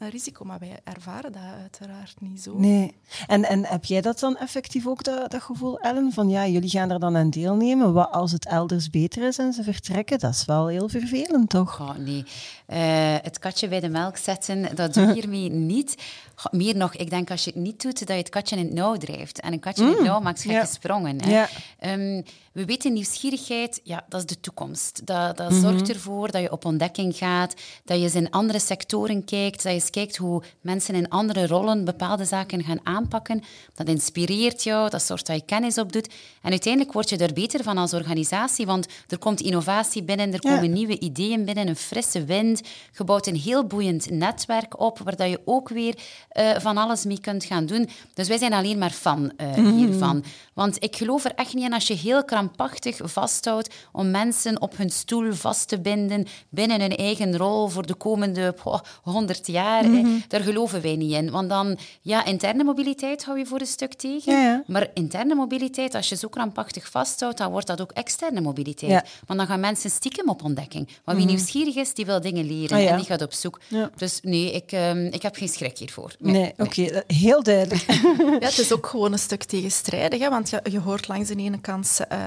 [0.00, 0.44] een risico.
[0.44, 2.58] Maar wij ervaren dat uiteraard niet zo.
[2.58, 2.94] Nee.
[3.26, 6.12] En, en heb jij dat dan effectief ook, dat, dat gevoel, Ellen?
[6.12, 7.92] Van ja, jullie gaan er dan aan deelnemen.
[7.92, 10.18] Wat als het elders beter is en ze vertrekken?
[10.18, 11.80] Dat is wel heel vervelend, toch?
[11.80, 12.24] Oh, nee.
[12.66, 12.78] Eh,
[13.22, 15.96] het katje bij de melk zetten, dat doe ik hiermee niet.
[16.34, 18.64] Goh, meer nog, ik denk als je het niet doet, dat je het katje in
[18.64, 19.40] het nauw drijft.
[19.40, 20.64] En een katje in het nauw maakt gekke ja.
[20.64, 21.22] sprongen.
[21.22, 21.30] Hè.
[21.30, 21.48] Ja.
[21.78, 25.06] Ehm, we weten, nieuwsgierigheid, ja, dat is de toekomst.
[25.06, 29.24] Dat, dat zorgt ervoor dat je op ontdekking gaat, dat je eens in andere sectoren
[29.24, 33.42] kijkt, dat je eens kijkt hoe mensen in andere rollen bepaalde zaken gaan aanpakken.
[33.74, 36.08] Dat inspireert jou, dat zorgt dat je kennis opdoet.
[36.42, 40.38] En uiteindelijk word je er beter van als organisatie, want er komt innovatie binnen, er
[40.42, 40.54] Ja.
[40.54, 42.60] komen nieuwe ideeën binnen, een frisse wind.
[42.98, 45.94] Je bouwt een heel boeiend netwerk op, waar dat je ook weer
[46.28, 47.88] eh, van alles mee kunt gaan doen.
[48.14, 50.24] Dus wij zijn alleen maar fan eh, hiervan.
[50.54, 54.76] Want ik geloof er echt niet in als je heel krampachtig vasthoudt om mensen op
[54.76, 58.54] hun stoel vast te binden binnen hun eigen rol voor de komende
[59.02, 59.82] honderd jaar.
[59.82, 61.30] daar, eh, daar geloven wij niet in.
[61.30, 64.32] Want dan, ja, interne mobiliteit hou je voor een stuk tegen.
[64.32, 64.62] Ja, ja.
[64.66, 68.90] Maar interne mobiliteit, als je zo krampachtig vasthoudt, dan wordt dat ook externe mobiliteit.
[68.90, 69.04] Ja.
[69.26, 70.88] Want dan gaan mensen stiekem op ontdekking.
[71.04, 72.88] Want wie nieuwsgierig is, die wil dingen leren Ah, ja.
[72.90, 73.60] en die gaat op zoek.
[73.68, 73.90] Ja.
[73.96, 76.14] Dus nee, ik, ehm, ik heb geen schrik hiervoor.
[76.18, 77.84] Nee, oké, dat- heel duidelijk.
[78.40, 81.36] Ja, het is ook gewoon een stuk tegenstrijdig, hè, want je, je hoort langs de
[81.36, 82.18] ene kant eh,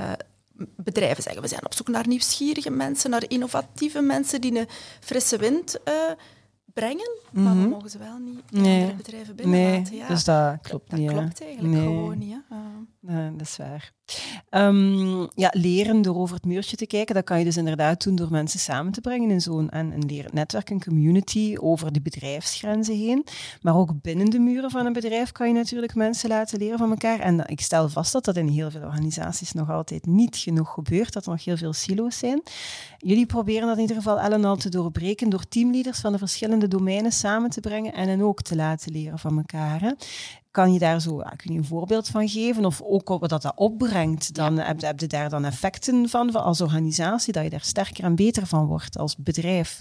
[0.75, 4.67] bedrijven zeggen we zijn op zoek naar nieuwsgierige mensen, naar innovatieve mensen die een
[4.99, 5.93] frisse wind eh,
[6.73, 8.79] brengen, maar we mogen ze wel niet in Nee.
[8.79, 9.91] andere bedrijven binnenlaten.
[9.91, 10.07] Nee, ja.
[10.07, 11.11] dus dat klopt dat niet.
[11.11, 11.17] hè.
[11.17, 11.83] klopt eigenlijk Nee.
[11.85, 12.31] gewoon niet.
[12.49, 12.55] Hè.
[13.07, 13.91] Eh, dat is waar.
[14.49, 18.15] Ehm, ja, leren door over het muurtje te kijken, dat kan je dus inderdaad doen
[18.15, 22.01] door mensen samen te brengen in zo'n en een lerend netwerk, een community, over de
[22.01, 23.25] bedrijfsgrenzen heen.
[23.61, 26.89] Maar ook binnen de muren van een bedrijf kan je natuurlijk mensen laten leren van
[26.89, 27.19] elkaar.
[27.19, 31.13] En ik stel vast dat dat in heel veel organisaties nog altijd niet genoeg gebeurt,
[31.13, 32.41] dat er nog heel veel silo's zijn.
[32.97, 36.67] Jullie proberen dat in ieder geval, Ellen, al te doorbreken door teamleaders van de verschillende
[36.67, 39.95] domeinen samen te brengen en hen ook te laten leren van elkaar.
[40.53, 42.65] Kan je daar zo kun je een voorbeeld van geven?
[42.65, 44.35] Of ook wat dat, dat opbrengt?
[44.35, 47.61] Dan heb, je- heb je daar dan effecten van, van als organisatie, dat je daar
[47.61, 49.79] sterker en beter van wordt als bedrijf?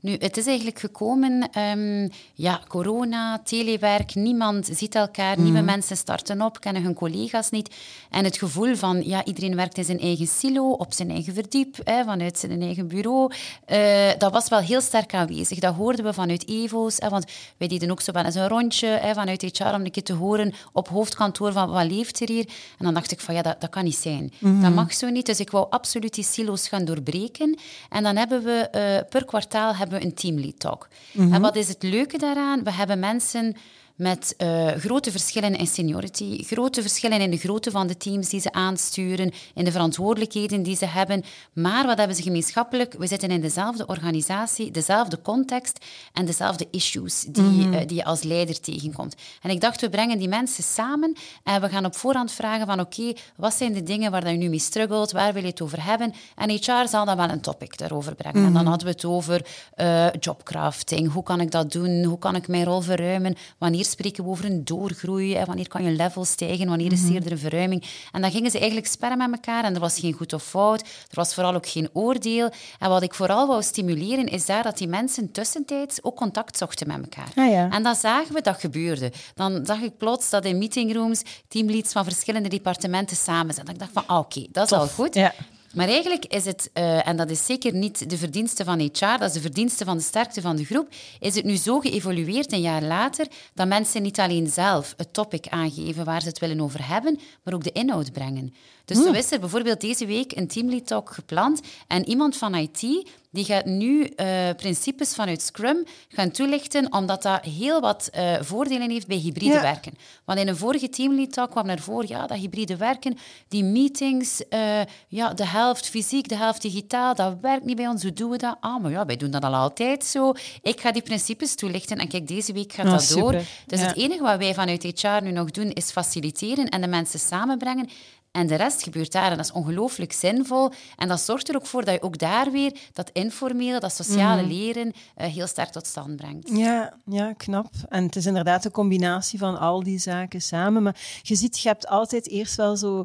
[0.00, 5.42] Nu, het is eigenlijk gekomen, ehm, ja, corona, telewerk, niemand ziet elkaar, Mhm.
[5.44, 7.74] nieuwe mensen starten op, kennen hun collega's niet.
[8.10, 11.76] En het gevoel van, ja, iedereen werkt in zijn eigen silo, op zijn eigen verdiep,
[11.84, 13.32] hè, vanuit zijn eigen bureau,
[13.64, 15.58] eh, dat was wel heel sterk aanwezig.
[15.58, 17.24] Dat hoorden we vanuit EVO's, hè, want
[17.56, 20.12] wij deden ook zo wel eens een rondje hè, vanuit HR om een keer te
[20.12, 22.44] horen op hoofdkantoor van wat leeft er hier.
[22.78, 24.32] En dan dacht ik van, ja, dat, dat kan niet zijn.
[24.62, 27.58] Dat mag zo niet, dus ik wou absoluut die silo's gaan doorbreken.
[27.88, 30.88] En dan hebben we eh, per kwartaal hebben we een teamlead talk.
[31.14, 32.64] En wat is het leuke daaraan?
[32.64, 33.56] We hebben mensen
[34.00, 38.40] met eh, grote verschillen in seniority, grote verschillen in de grootte van de teams die
[38.40, 41.24] ze aansturen, in de verantwoordelijkheden die ze hebben.
[41.52, 42.94] Maar wat hebben ze gemeenschappelijk?
[42.98, 48.22] We zitten in dezelfde organisatie, dezelfde context en dezelfde issues die, eh, die je als
[48.22, 49.14] leider tegenkomt.
[49.42, 52.80] En ik dacht, we brengen die mensen samen en we gaan op voorhand vragen van
[52.80, 55.60] oké, wat zijn de dingen waar dat je nu mee struggelt, waar wil je het
[55.60, 56.12] over hebben?
[56.36, 58.44] En HR zal dan wel een topic daarover brengen.
[58.44, 62.34] En dan hadden we het over eh, jobcrafting, hoe kan ik dat doen, hoe kan
[62.34, 65.44] ik mijn rol verruimen, wanneer spreken we over een doorgroei, hè?
[65.44, 67.84] wanneer kan je level stijgen, wanneer is eerder een verruiming.
[68.12, 70.80] En dan gingen ze eigenlijk sperren met elkaar en er was geen goed of fout,
[70.80, 72.50] er was vooral ook geen oordeel.
[72.78, 76.86] En wat ik vooral wou stimuleren, is daar dat die mensen tussentijds ook contact zochten
[76.86, 77.32] met elkaar.
[77.34, 77.70] Ah, ja.
[77.70, 79.12] En dan zagen we dat gebeurde.
[79.34, 83.72] Dan zag ik plots dat in meetingrooms teamleads van verschillende departementen samen zaten.
[83.72, 85.14] Ik dacht van, ah, oké, dat is al goed.
[85.14, 85.32] Ja.
[85.74, 89.22] Maar eigenlijk is het, eh, en dat is zeker niet de verdienste van HR, dat
[89.22, 92.60] is de verdienste van de sterkte van de groep, is het nu zo geëvolueerd een
[92.60, 96.88] jaar later dat mensen niet alleen zelf het topic aangeven waar ze het willen over
[96.88, 98.54] hebben, maar ook de inhoud brengen.
[98.94, 103.08] Dus zo is er bijvoorbeeld deze week een teamlead talk gepland en iemand van IT
[103.32, 104.26] die gaat nu eh,
[104.56, 109.60] principes vanuit Scrum gaan toelichten, omdat dat heel wat eh, voordelen heeft bij hybride Ja.
[109.62, 109.92] werken.
[110.24, 114.48] Want in een vorige teamlead talk kwam naar voren, ja, dat hybride werken, die meetings,
[114.48, 118.02] eh, ja, de helft fysiek, de helft digitaal, dat werkt niet bij ons.
[118.02, 118.56] Hoe doen we dat?
[118.60, 120.32] Ah, maar ja, wij doen dat al altijd zo.
[120.62, 123.32] Ik ga die principes toelichten en kijk, deze week gaat Ah, dat door.
[123.66, 123.86] Dus Ja.
[123.86, 127.88] het enige wat wij vanuit HR nu nog doen, is faciliteren en de mensen samenbrengen.
[128.32, 130.70] En de rest gebeurt daar en dat is ongelooflijk zinvol.
[130.96, 134.40] En dat zorgt er ook voor dat je ook daar weer dat informele, dat sociale
[134.42, 134.50] Mhm.
[134.50, 136.50] leren eh, heel sterk tot stand brengt.
[136.52, 137.70] Ja, ja, knap.
[137.88, 140.82] En het is inderdaad een combinatie van al die zaken samen.
[140.82, 143.04] Maar je ziet, je hebt altijd eerst wel zo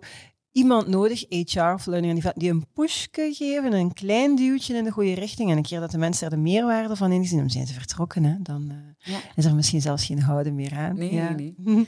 [0.55, 5.13] iemand nodig, HR of learning die een pushje geven, een klein duwtje in de goede
[5.13, 5.51] richting.
[5.51, 8.23] En een keer dat de mensen er de meerwaarde van inzien, dan zijn ze vertrokken.
[8.23, 8.35] Hè?
[8.39, 9.17] Dan eh, Ja.
[9.35, 10.95] is er misschien zelfs geen houden meer aan.
[10.97, 11.29] Nee, ja.
[11.29, 11.55] nee,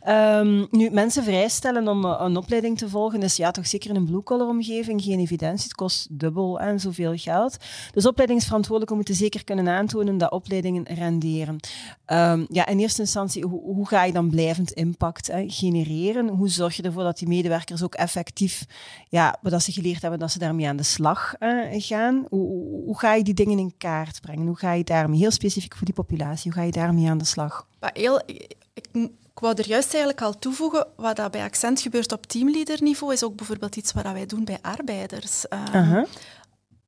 [0.00, 3.96] Ehm, nu, mensen vrijstellen om eh, een opleiding te volgen, is ja, toch zeker in
[3.96, 5.64] een blue-collar omgeving geen evidentie.
[5.64, 7.56] Het kost dubbel en zoveel geld.
[7.92, 11.56] Dus opleidingsverantwoordelijken moeten zeker kunnen aantonen dat opleidingen renderen.
[12.04, 16.28] Ehm, ja, in eerste instantie, hoe, hoe ga je dan blijvend impact hè, genereren?
[16.28, 18.08] Hoe zorg je ervoor dat die medewerkers ook effectief,
[19.08, 22.26] ja, wat ze geleerd hebben, dat ze daarmee aan de slag eh, gaan?
[22.28, 24.46] Hoe, hoe, hoe ga je die dingen in kaart brengen?
[24.46, 27.24] Hoe ga je daarmee, heel specifiek voor die populatie, hoe ga je daarmee aan de
[27.24, 27.66] slag?
[27.80, 31.80] Maar heel, ik, ik, ik wou er juist eigenlijk al toevoegen, wat dat bij Accent
[31.80, 35.48] gebeurt op teamleaderniveau, is ook bijvoorbeeld iets wat wij doen bij arbeiders.
[35.48, 36.04] Ehm.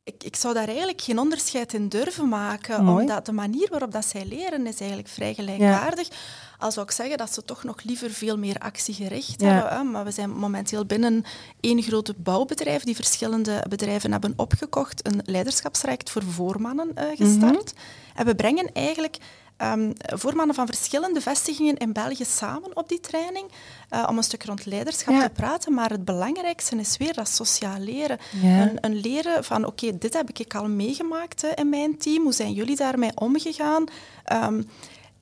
[0.05, 3.01] Ik, ik zou daar eigenlijk geen onderscheid in durven maken, Mooi.
[3.01, 6.09] omdat de manier waarop dat zij leren is eigenlijk vrij gelijkaardig.
[6.59, 9.49] Al zou ik zeggen dat ze toch nog liever veel meer actiegericht Ja.
[9.49, 9.73] hebben.
[9.73, 9.83] Hè?
[9.83, 11.25] Maar we zijn momenteel binnen
[11.61, 17.73] één grote bouwbedrijf die verschillende bedrijven hebben opgekocht, een leiderschapsrijk voor voormannen eh, gestart.
[18.15, 19.17] En we brengen eigenlijk
[19.63, 23.51] um, voormannen van verschillende vestigingen in België samen op die training
[23.91, 25.75] uh, om een stuk rond leiderschap te praten.
[25.75, 28.19] Maar het belangrijkste is weer dat sociaal leren.
[28.43, 32.23] Een, een, leren van, oké, dit heb ik al meegemaakt in mijn team.
[32.23, 33.85] Hoe zijn jullie daarmee omgegaan?
[34.33, 34.69] Um,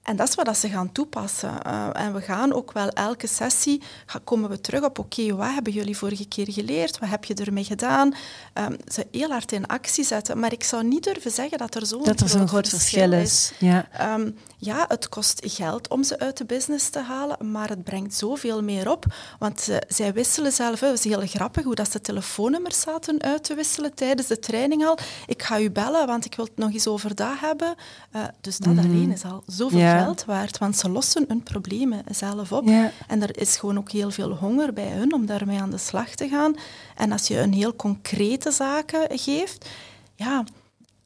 [0.03, 1.53] en dat is wat ze gaan toepassen.
[1.67, 3.83] Uh, en we gaan ook wel elke sessie,
[4.25, 6.99] komen we terug op, oké, wat hebben jullie vorige keer geleerd?
[6.99, 8.15] Wat heb je ermee gedaan?
[8.55, 10.39] Um, ze heel hard in actie zetten.
[10.39, 13.53] Maar ik zou niet durven zeggen dat er zo'n zo'n groot verschil is.
[13.59, 14.15] Ja.
[14.15, 18.15] Um, ja, het kost geld om ze uit de business te halen, maar het brengt
[18.15, 19.05] zoveel meer op.
[19.39, 23.45] Want uh, zij wisselen zelf, het is heel grappig hoe dat ze telefoonnummers zaten uit
[23.45, 24.99] te wisselen tijdens de training al.
[25.27, 27.75] Ik ga u bellen, want ik wil het nog eens over dat hebben.
[28.17, 31.42] Uh, dus dat mm alleen is al zoveel ja geld waard, want ze lossen hun
[31.42, 32.68] problemen zelf op.
[33.07, 36.14] En er is gewoon ook heel veel honger bij hun om daarmee aan de slag
[36.14, 36.55] te gaan.
[36.96, 39.68] En als je een heel concrete zaken geeft,
[40.14, 40.44] ja,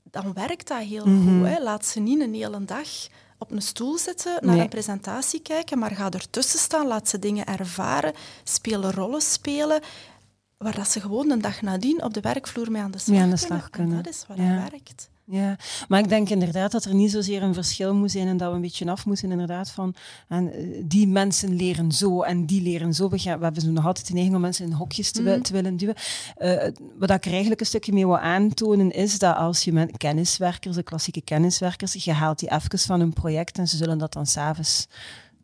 [0.03, 1.39] dan werkt dat heel mhm.
[1.39, 1.49] goed.
[1.49, 1.63] Hè.
[1.63, 2.89] Laat ze niet een hele dag
[3.39, 7.47] op een stoel zitten, naar een presentatie kijken, maar ga ertussen staan, laat ze dingen
[7.47, 8.13] ervaren,
[8.45, 9.81] spelen rollen spelen,
[10.57, 13.31] waar dat ze gewoon een dag nadien op de werkvloer mee aan de slag, aan
[13.31, 13.97] de slag kunnen.
[13.97, 14.69] En dat is wat ja.
[14.71, 15.09] werkt.
[15.27, 15.57] Ja,
[15.89, 18.55] maar ik denk inderdaad dat er niet zozeer een verschil moet zijn en dat we
[18.55, 19.95] een beetje af moeten inderdaad van
[20.29, 23.09] en, eh, die mensen leren zo en die leren zo.
[23.09, 25.43] We, gaan, we hebben nog altijd de neiging om mensen in hokjes te, mm.
[25.43, 25.95] te willen duwen.
[26.39, 26.63] Uh,
[26.99, 30.77] wat ik er eigenlijk een stukje mee wil aantonen is dat als je met kenniswerkers,
[30.77, 34.27] de klassieke kenniswerkers, je haalt die even van een project en ze zullen dat dan
[34.27, 34.87] s'avonds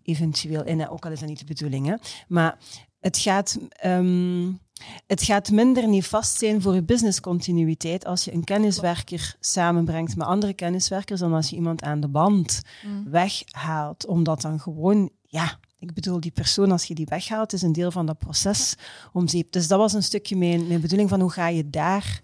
[0.03, 1.87] eventueel in, ook al is dat niet de bedoeling.
[1.87, 1.95] Hè.
[2.29, 2.59] Maar
[3.01, 3.59] het gaat...
[3.85, 4.61] Um,
[5.07, 10.27] het gaat minder niet vast zijn voor je businesscontinuïteit als je een kenniswerker samenbrengt met
[10.27, 13.11] andere kenniswerkers dan als je iemand aan de band mm.
[13.11, 14.07] weghaalt.
[14.07, 17.91] Omdat dan gewoon, ja, ik bedoel, die persoon, als je die weghaalt, is een deel
[17.91, 18.75] van dat proces
[19.13, 19.53] om zeep.
[19.53, 22.21] Dus dat was een stukje mijn, mijn bedoeling van hoe ga je daar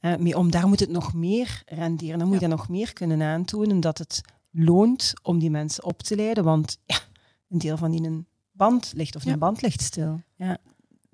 [0.00, 0.50] uh, mee om.
[0.50, 2.18] Daar moet het nog meer renderen.
[2.18, 6.16] Dan moet je nog meer kunnen aantonen dat het loont om die mensen op te
[6.16, 6.44] leiden.
[6.44, 6.98] Want ja,
[7.48, 10.20] een deel van die een band ligt of een band ligt stil.
[10.36, 10.58] Ja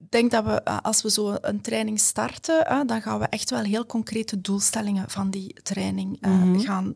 [0.08, 3.62] denk dat we, eh, als we zo een training starten, dan gaan we echt wel
[3.62, 6.58] heel concrete doelstellingen van die training eh, mhm.
[6.58, 6.94] gaan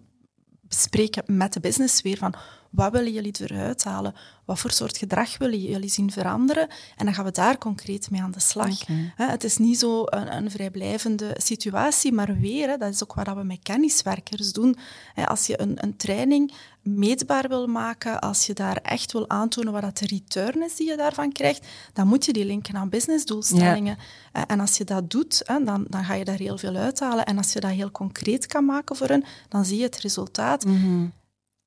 [0.60, 2.34] bespreken met de business weer van
[2.76, 4.14] wat willen jullie eruit halen?
[4.44, 6.68] Wat voor soort gedrag willen jullie zien veranderen?
[6.96, 8.80] En dan gaan we daar concreet mee aan de slag.
[9.16, 13.42] het is niet zo een, een vrijblijvende situatie, maar weer, dat is ook wat we
[13.42, 14.76] met kenniswerkers doen.
[15.24, 19.82] als je een, een training meetbaar wil maken, als je daar echt wil aantonen wat
[19.82, 23.98] dat de return is die je daarvan krijgt, dan moet je die linken aan businessdoelstellingen.
[24.46, 27.24] En als je dat doet, dan, dan ga je daar heel veel uithalen.
[27.24, 30.64] En als je dat heel concreet kan maken voor hen, dan zie je het resultaat.
[30.64, 31.06] Mhm.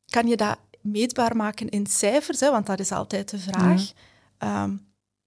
[0.05, 3.91] Kan je dat meetbaar maken in cijfers, hè, want dat is altijd de vraag.
[4.37, 4.75] Ehm,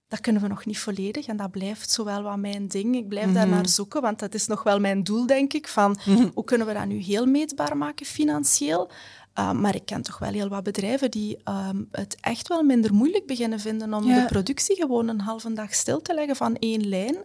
[0.07, 2.95] dat kunnen we nog niet volledig en dat blijft zowel wat mijn ding.
[2.95, 3.55] Ik blijf daar mhm.
[3.55, 6.29] naar zoeken, want dat is nog wel mijn doel, denk ik, van mhm.
[6.33, 8.91] hoe kunnen we dat nu heel meetbaar maken financieel.
[9.33, 12.93] Ehm, maar ik ken toch wel heel wat bedrijven die ehm, het echt wel minder
[12.93, 16.87] moeilijk beginnen vinden om de productie gewoon een halve dag stil te leggen van één
[16.87, 17.17] lijn,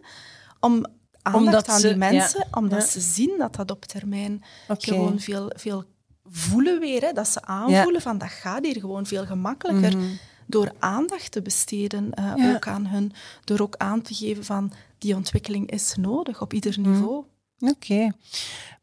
[0.59, 0.85] om
[1.21, 5.83] aandacht omdat aan die mensen, omdat ze zien dat dat op termijn gewoon veel, veel
[6.31, 9.97] voelen weer, hè, dat ze aanvoelen van dat gaat hier gewoon veel gemakkelijker.
[9.97, 10.07] Mhm.
[10.45, 13.11] Door aandacht te besteden uh, ook aan hun,
[13.43, 16.91] door ook aan te geven van die ontwikkeling is nodig op ieder mhm.
[16.91, 17.23] niveau.
[17.59, 18.11] Oké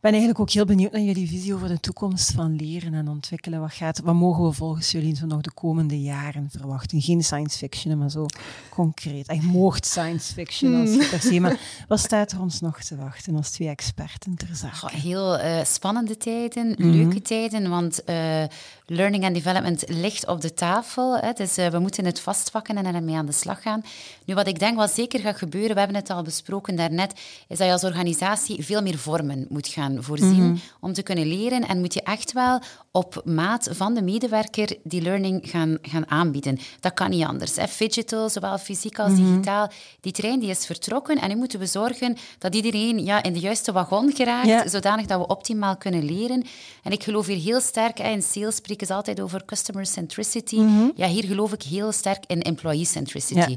[0.06, 3.60] ben eigenlijk ook heel benieuwd naar jullie visie over de toekomst van leren en ontwikkelen.
[3.60, 7.00] Wat, gaat, wat mogen we volgens jullie zo nog de komende jaren verwachten?
[7.00, 8.26] Geen science fiction, maar zo
[8.70, 9.26] concreet.
[9.26, 11.08] Echt mocht science fiction als hmm.
[11.08, 11.40] per se.
[11.46, 14.96] Maar wat staat er ons nog te wachten als twee experten ter zake?
[14.96, 16.90] heel uh, spannende tijden, mhm.
[16.90, 18.44] leuke tijden, want uh,
[18.86, 21.16] learning and development ligt op de tafel.
[21.16, 23.82] Hè, dus uh, we moeten het vastpakken en ermee aan de slag gaan.
[24.24, 27.12] Nu, wat ik denk wat zeker gaat gebeuren, we hebben het al besproken daarnet,
[27.48, 30.56] is dat je als organisatie veel meer vormen moet gaan voorzien mhm.
[30.80, 31.68] om te kunnen leren.
[31.68, 36.58] En moet je echt wel op maat van de medewerker die learning gaan, gaan aanbieden.
[36.80, 37.56] Dat kan niet anders.
[37.56, 37.64] Hè.
[37.78, 39.24] Digital, zowel fysiek als mhm.
[39.24, 39.70] digitaal.
[40.00, 43.38] Die trein die is vertrokken en nu moeten we zorgen dat iedereen ja, in de
[43.38, 46.44] juiste wagon geraakt, zodanig dat we optimaal kunnen leren.
[46.82, 50.56] En ik geloof hier heel sterk, hè, in sales spreken ze altijd over customer centricity.
[50.56, 50.90] Mhm.
[50.94, 53.56] Ja, hier geloof ik heel sterk in employee centricity.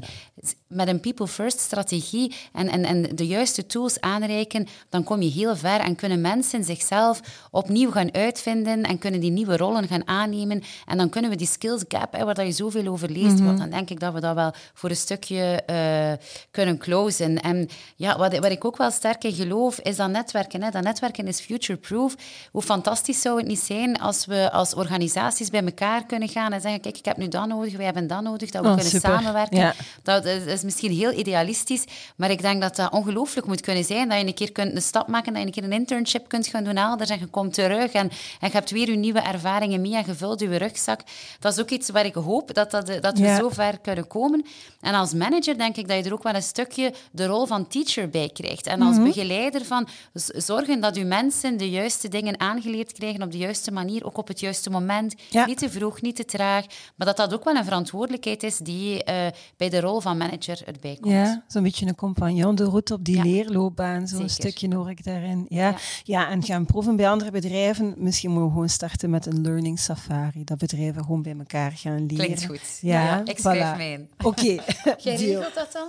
[0.66, 5.56] Met een people-first strategie en, en, en de juiste tools aanreiken, dan kom je heel
[5.56, 10.62] ver en kunnen mensen zichzelf opnieuw gaan uitvinden en kunnen die nieuwe rollen gaan aannemen.
[10.86, 13.70] En dan kunnen we die skills gap, hè, waar je zoveel over leest, mm dan
[13.70, 16.12] denk ik dat we dat wel voor een stukje uh,
[16.50, 17.40] kunnen closen.
[17.42, 20.62] En ja, wat, wat ik ook wel sterk in geloof, is dat netwerken.
[20.62, 20.70] Hè.
[20.70, 22.14] Dat netwerken is future-proof.
[22.50, 26.60] Hoe fantastisch zou het niet zijn als we als organisaties bij elkaar kunnen gaan en
[26.60, 29.00] zeggen, kijk, ik heb nu dat nodig, wij hebben dat nodig, dat we oh, kunnen
[29.00, 29.74] samenwerken.
[30.02, 31.84] Dat is, is, misschien heel idealistisch,
[32.16, 34.82] maar ik denk dat dat ongelooflijk moet kunnen zijn, dat je een keer kunt een
[34.82, 37.26] stap maken, dat je een keer een internship internship kunt gaan doen elders en je
[37.26, 40.56] komt terug en, en je hebt weer je nieuwe ervaringen mee en je vult je
[40.56, 41.00] rugzak.
[41.38, 44.44] Dat is ook iets waar ik hoop dat, dat, dat we zo ver kunnen komen.
[44.80, 47.66] En als manager denk ik dat je er ook wel een stukje de rol van
[47.66, 48.66] teacher bij krijgt.
[48.66, 49.04] En als mhm.
[49.04, 49.88] begeleider van
[50.36, 54.28] zorgen dat je mensen de juiste dingen aangeleerd krijgen op de juiste manier, ook op
[54.28, 55.14] het juiste moment.
[55.46, 56.64] Niet te vroeg, niet te traag.
[56.96, 60.62] Maar dat dat ook wel een verantwoordelijkheid is die uh, bij de rol van manager
[60.66, 61.14] erbij komt.
[61.14, 63.22] Ja, zo'n beetje een compagnon de route op die ja.
[63.22, 64.08] leerloopbaan.
[64.08, 65.46] Zo'n stukje hoor ik daarin.
[65.48, 65.68] Ja.
[65.68, 65.76] ja.
[66.04, 67.94] En gaan proeven bij andere bedrijven.
[67.96, 70.44] Misschien moeten we gewoon starten met een learning safari.
[70.44, 72.16] Dat bedrijven gewoon bij elkaar gaan leren.
[72.16, 72.78] Klinkt goed.
[72.80, 74.08] Ja, ik schrijf me in.
[74.22, 74.42] Oké.
[74.98, 75.88] Jij regelt dat dan?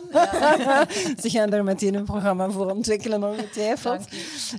[1.22, 4.08] Ze gaan daar meteen een programma voor ontwikkelen, ongetwijfeld.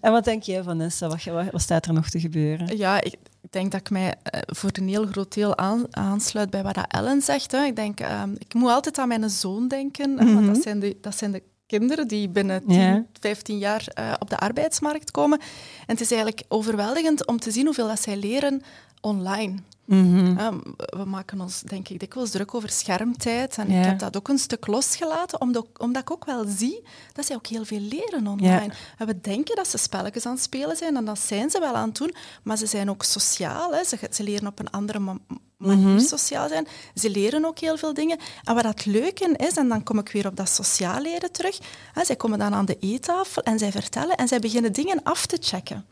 [0.00, 1.08] En wat denk jij, Vanessa?
[1.08, 2.76] Wat, wat, staat er nog te gebeuren?
[2.76, 6.50] Ja, ik, ik denk dat ik mij uh, voor een heel groot deel aan, aansluit
[6.50, 7.52] bij wat Ellen zegt.
[7.52, 7.64] Hè.
[7.64, 10.34] Ik, denk, uh, ik moet altijd aan mijn zoon denken, mm -hmm.
[10.34, 11.42] want dat zijn, de, dat zijn de
[11.78, 13.04] kinderen die binnen 10, ja.
[13.20, 15.38] 15 jaar uh, op de arbeidsmarkt komen.
[15.86, 18.62] En het is eigenlijk overweldigend om te zien hoeveel dat zij leren
[19.00, 19.54] online.
[19.94, 20.62] Mm -hmm.
[20.76, 23.58] we maken ons, denk ik, dikwijls druk over schermtijd.
[23.58, 26.82] En ik heb dat ook een stuk losgelaten, omdat, omdat, ik ook wel zie
[27.12, 28.72] dat zij ook heel veel leren online.
[28.98, 31.74] En we denken dat ze spelletjes aan het spelen zijn, en dat zijn ze wel
[31.74, 33.72] aan het doen, maar ze zijn ook sociaal.
[33.72, 33.84] Hè.
[33.84, 35.20] Ze, ze, leren op een andere manier
[35.56, 35.98] mm -hmm.
[35.98, 36.66] sociaal zijn.
[36.94, 38.18] Ze leren ook heel veel dingen.
[38.44, 41.58] En wat het leuke is, en dan kom ik weer op dat sociaal leren terug,
[41.92, 45.26] hè, zij komen dan aan de eettafel en zij vertellen en zij beginnen dingen af
[45.26, 45.84] te checken.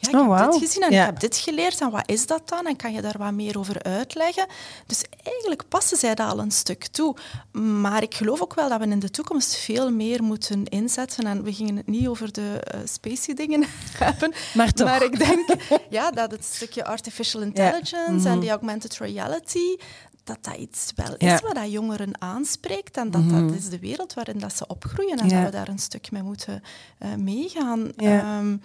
[0.00, 1.80] Ja, ik oh, heb dit gezien en ik heb dit geleerd.
[1.80, 2.66] En wat is dat dan?
[2.66, 4.46] En kan je daar wat meer over uitleggen?
[4.86, 7.16] Dus eigenlijk passen zij dat al een stuk toe.
[7.52, 11.26] Maar ik geloof ook wel dat we in de toekomst veel meer moeten inzetten.
[11.26, 13.64] En we gingen het niet over de uh, spacey dingen
[14.04, 14.32] hebben.
[14.54, 14.88] Maar, toch.
[14.88, 15.48] maar ik denk
[15.88, 18.40] ja, dat het stukje artificial intelligence en mhm.
[18.40, 19.76] die augmented reality,
[20.24, 23.54] dat dat iets wel is wat dat jongeren aanspreekt en dat dat mhm.
[23.54, 26.62] is de wereld waarin dat ze opgroeien en dat we daar een stuk mee moeten
[26.98, 27.90] uh, meegaan.
[27.96, 28.60] Um,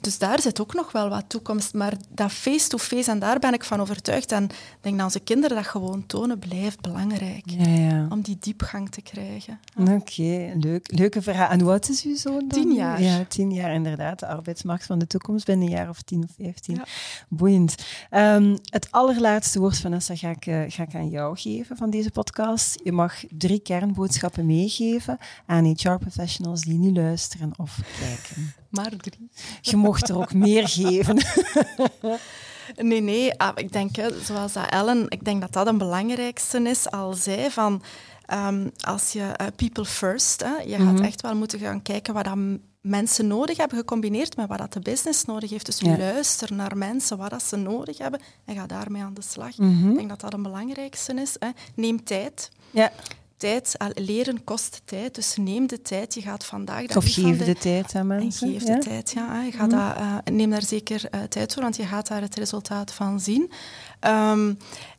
[0.00, 1.74] dus daar zit ook nog wel wat toekomst.
[1.74, 4.32] Maar dat face-to-face, en daar ben ik van overtuigd.
[4.32, 4.50] En ik
[4.80, 7.44] denk dat onze kinderen dat gewoon tonen, blijft belangrijk.
[8.08, 9.60] Om die diepgang te krijgen.
[9.76, 10.92] Oké, leuk.
[10.92, 11.50] Leuke vraag.
[11.50, 12.48] En wat is uw zoon dan?
[12.48, 13.02] Tien jaar.
[13.02, 14.18] Ja, tien jaar inderdaad.
[14.18, 16.82] De arbeidsmarkt van de toekomst binnen een jaar of tien of vijftien.
[17.28, 17.74] Boeiend.
[18.10, 22.10] Um, het allerlaatste woord, Vanessa, ga ik, uh, ga ik aan jou geven van deze
[22.10, 22.80] podcast.
[22.82, 28.54] Je mag drie kernboodschappen meegeven aan HR-professionals die nu luisteren of kijken.
[28.70, 29.30] Maar drie.
[29.60, 31.16] Je mocht er ook meer geven.
[32.88, 33.38] nee, nee.
[33.38, 37.50] Ah, ik denk, zoals dat Ellen, ik denk dat dat een belangrijkste is, al zei
[37.50, 37.82] van...
[38.32, 41.02] Um, als je uh, people first, hè, je gaat mhm.
[41.02, 42.36] echt wel moeten gaan kijken wat dat
[42.88, 45.66] mensen nodig hebben, gecombineerd met wat dat de business nodig heeft.
[45.66, 45.96] Dus ja.
[45.96, 49.58] luister naar mensen, wat dat ze nodig hebben, en ga daarmee aan de slag.
[49.58, 49.88] Mhm.
[49.88, 51.36] Ik denk dat dat een belangrijkste is.
[51.38, 51.48] Hè.
[51.74, 52.50] Neem tijd.
[52.70, 52.92] Ja
[53.38, 56.14] tijd, leren kost tijd, dus neem de tijd.
[56.14, 56.96] Je gaat vandaag...
[56.96, 58.48] Of geef de, de, tijd aan mensen.
[58.48, 59.42] Geef de tijd, ja.
[59.42, 59.78] Je gaat mm.
[59.78, 63.20] dat, uh, neem daar zeker uh, tijd voor, want je gaat daar het resultaat van
[63.20, 63.50] zien.
[64.00, 64.58] Um,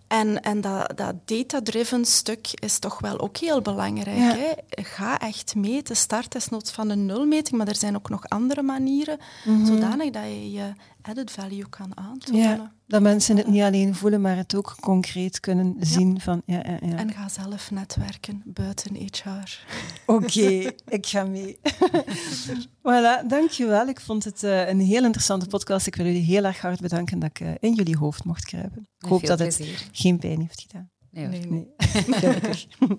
[0.10, 4.18] en, en dat, dat data-driven stuk is toch wel ook heel belangrijk.
[4.18, 4.36] Ja.
[4.36, 4.52] Hè?
[4.84, 5.96] Ga echt meten.
[5.96, 9.66] Start desnoods van een nulmeting, maar er zijn ook nog andere manieren, mm -hmm.
[9.66, 12.42] zodanig dat je je added value kan aantonen.
[12.42, 16.22] Ja, dat mensen het niet alleen voelen, maar het ook concreet kunnen zien.
[16.22, 16.98] Van, ja, ja, ja.
[16.98, 19.66] En ga zelf netwerken buiten HR.
[20.06, 21.60] Oké, ik ga mee.
[22.78, 23.88] voilà, dankjewel.
[23.88, 25.88] Ik vond het uh, een heel interessante podcast.
[25.88, 28.88] Ik wil jullie heel erg hard bedanken dat ik uh, in jullie hoofd mocht kruipen.
[29.00, 30.90] Ik hoop dat het geen pijn heeft gedaan.
[31.12, 31.46] Nee, nee.
[32.22, 32.68] nee.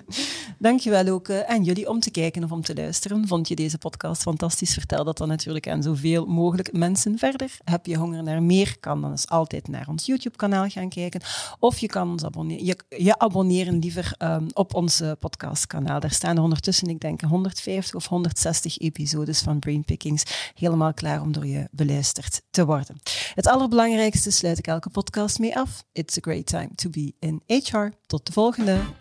[0.58, 3.26] Dankjewel ook uh, aan jullie om te kijken of om te luisteren.
[3.26, 4.72] Vond je deze podcast fantastisch?
[4.72, 7.56] Vertel dat dan natuurlijk aan zoveel mogelijk mensen verder.
[7.64, 8.76] Heb je honger naar meer?
[8.80, 11.20] Kan dan eens altijd naar ons YouTube-kanaal gaan kijken.
[11.58, 16.00] Of je kan ons abonneren, je, je abonneren liever um, op ons podcastkanaal.
[16.00, 20.22] Daar staan er ondertussen, ik denk, 150 of 160 episodes van Brainpickings
[20.54, 22.96] helemaal klaar om door je beluisterd te worden.
[23.34, 25.84] Het allerbelangrijkste sluit ik elke podcast mee af.
[25.92, 27.88] It's a great time to be in HR.
[28.10, 28.99] Tot de volgende!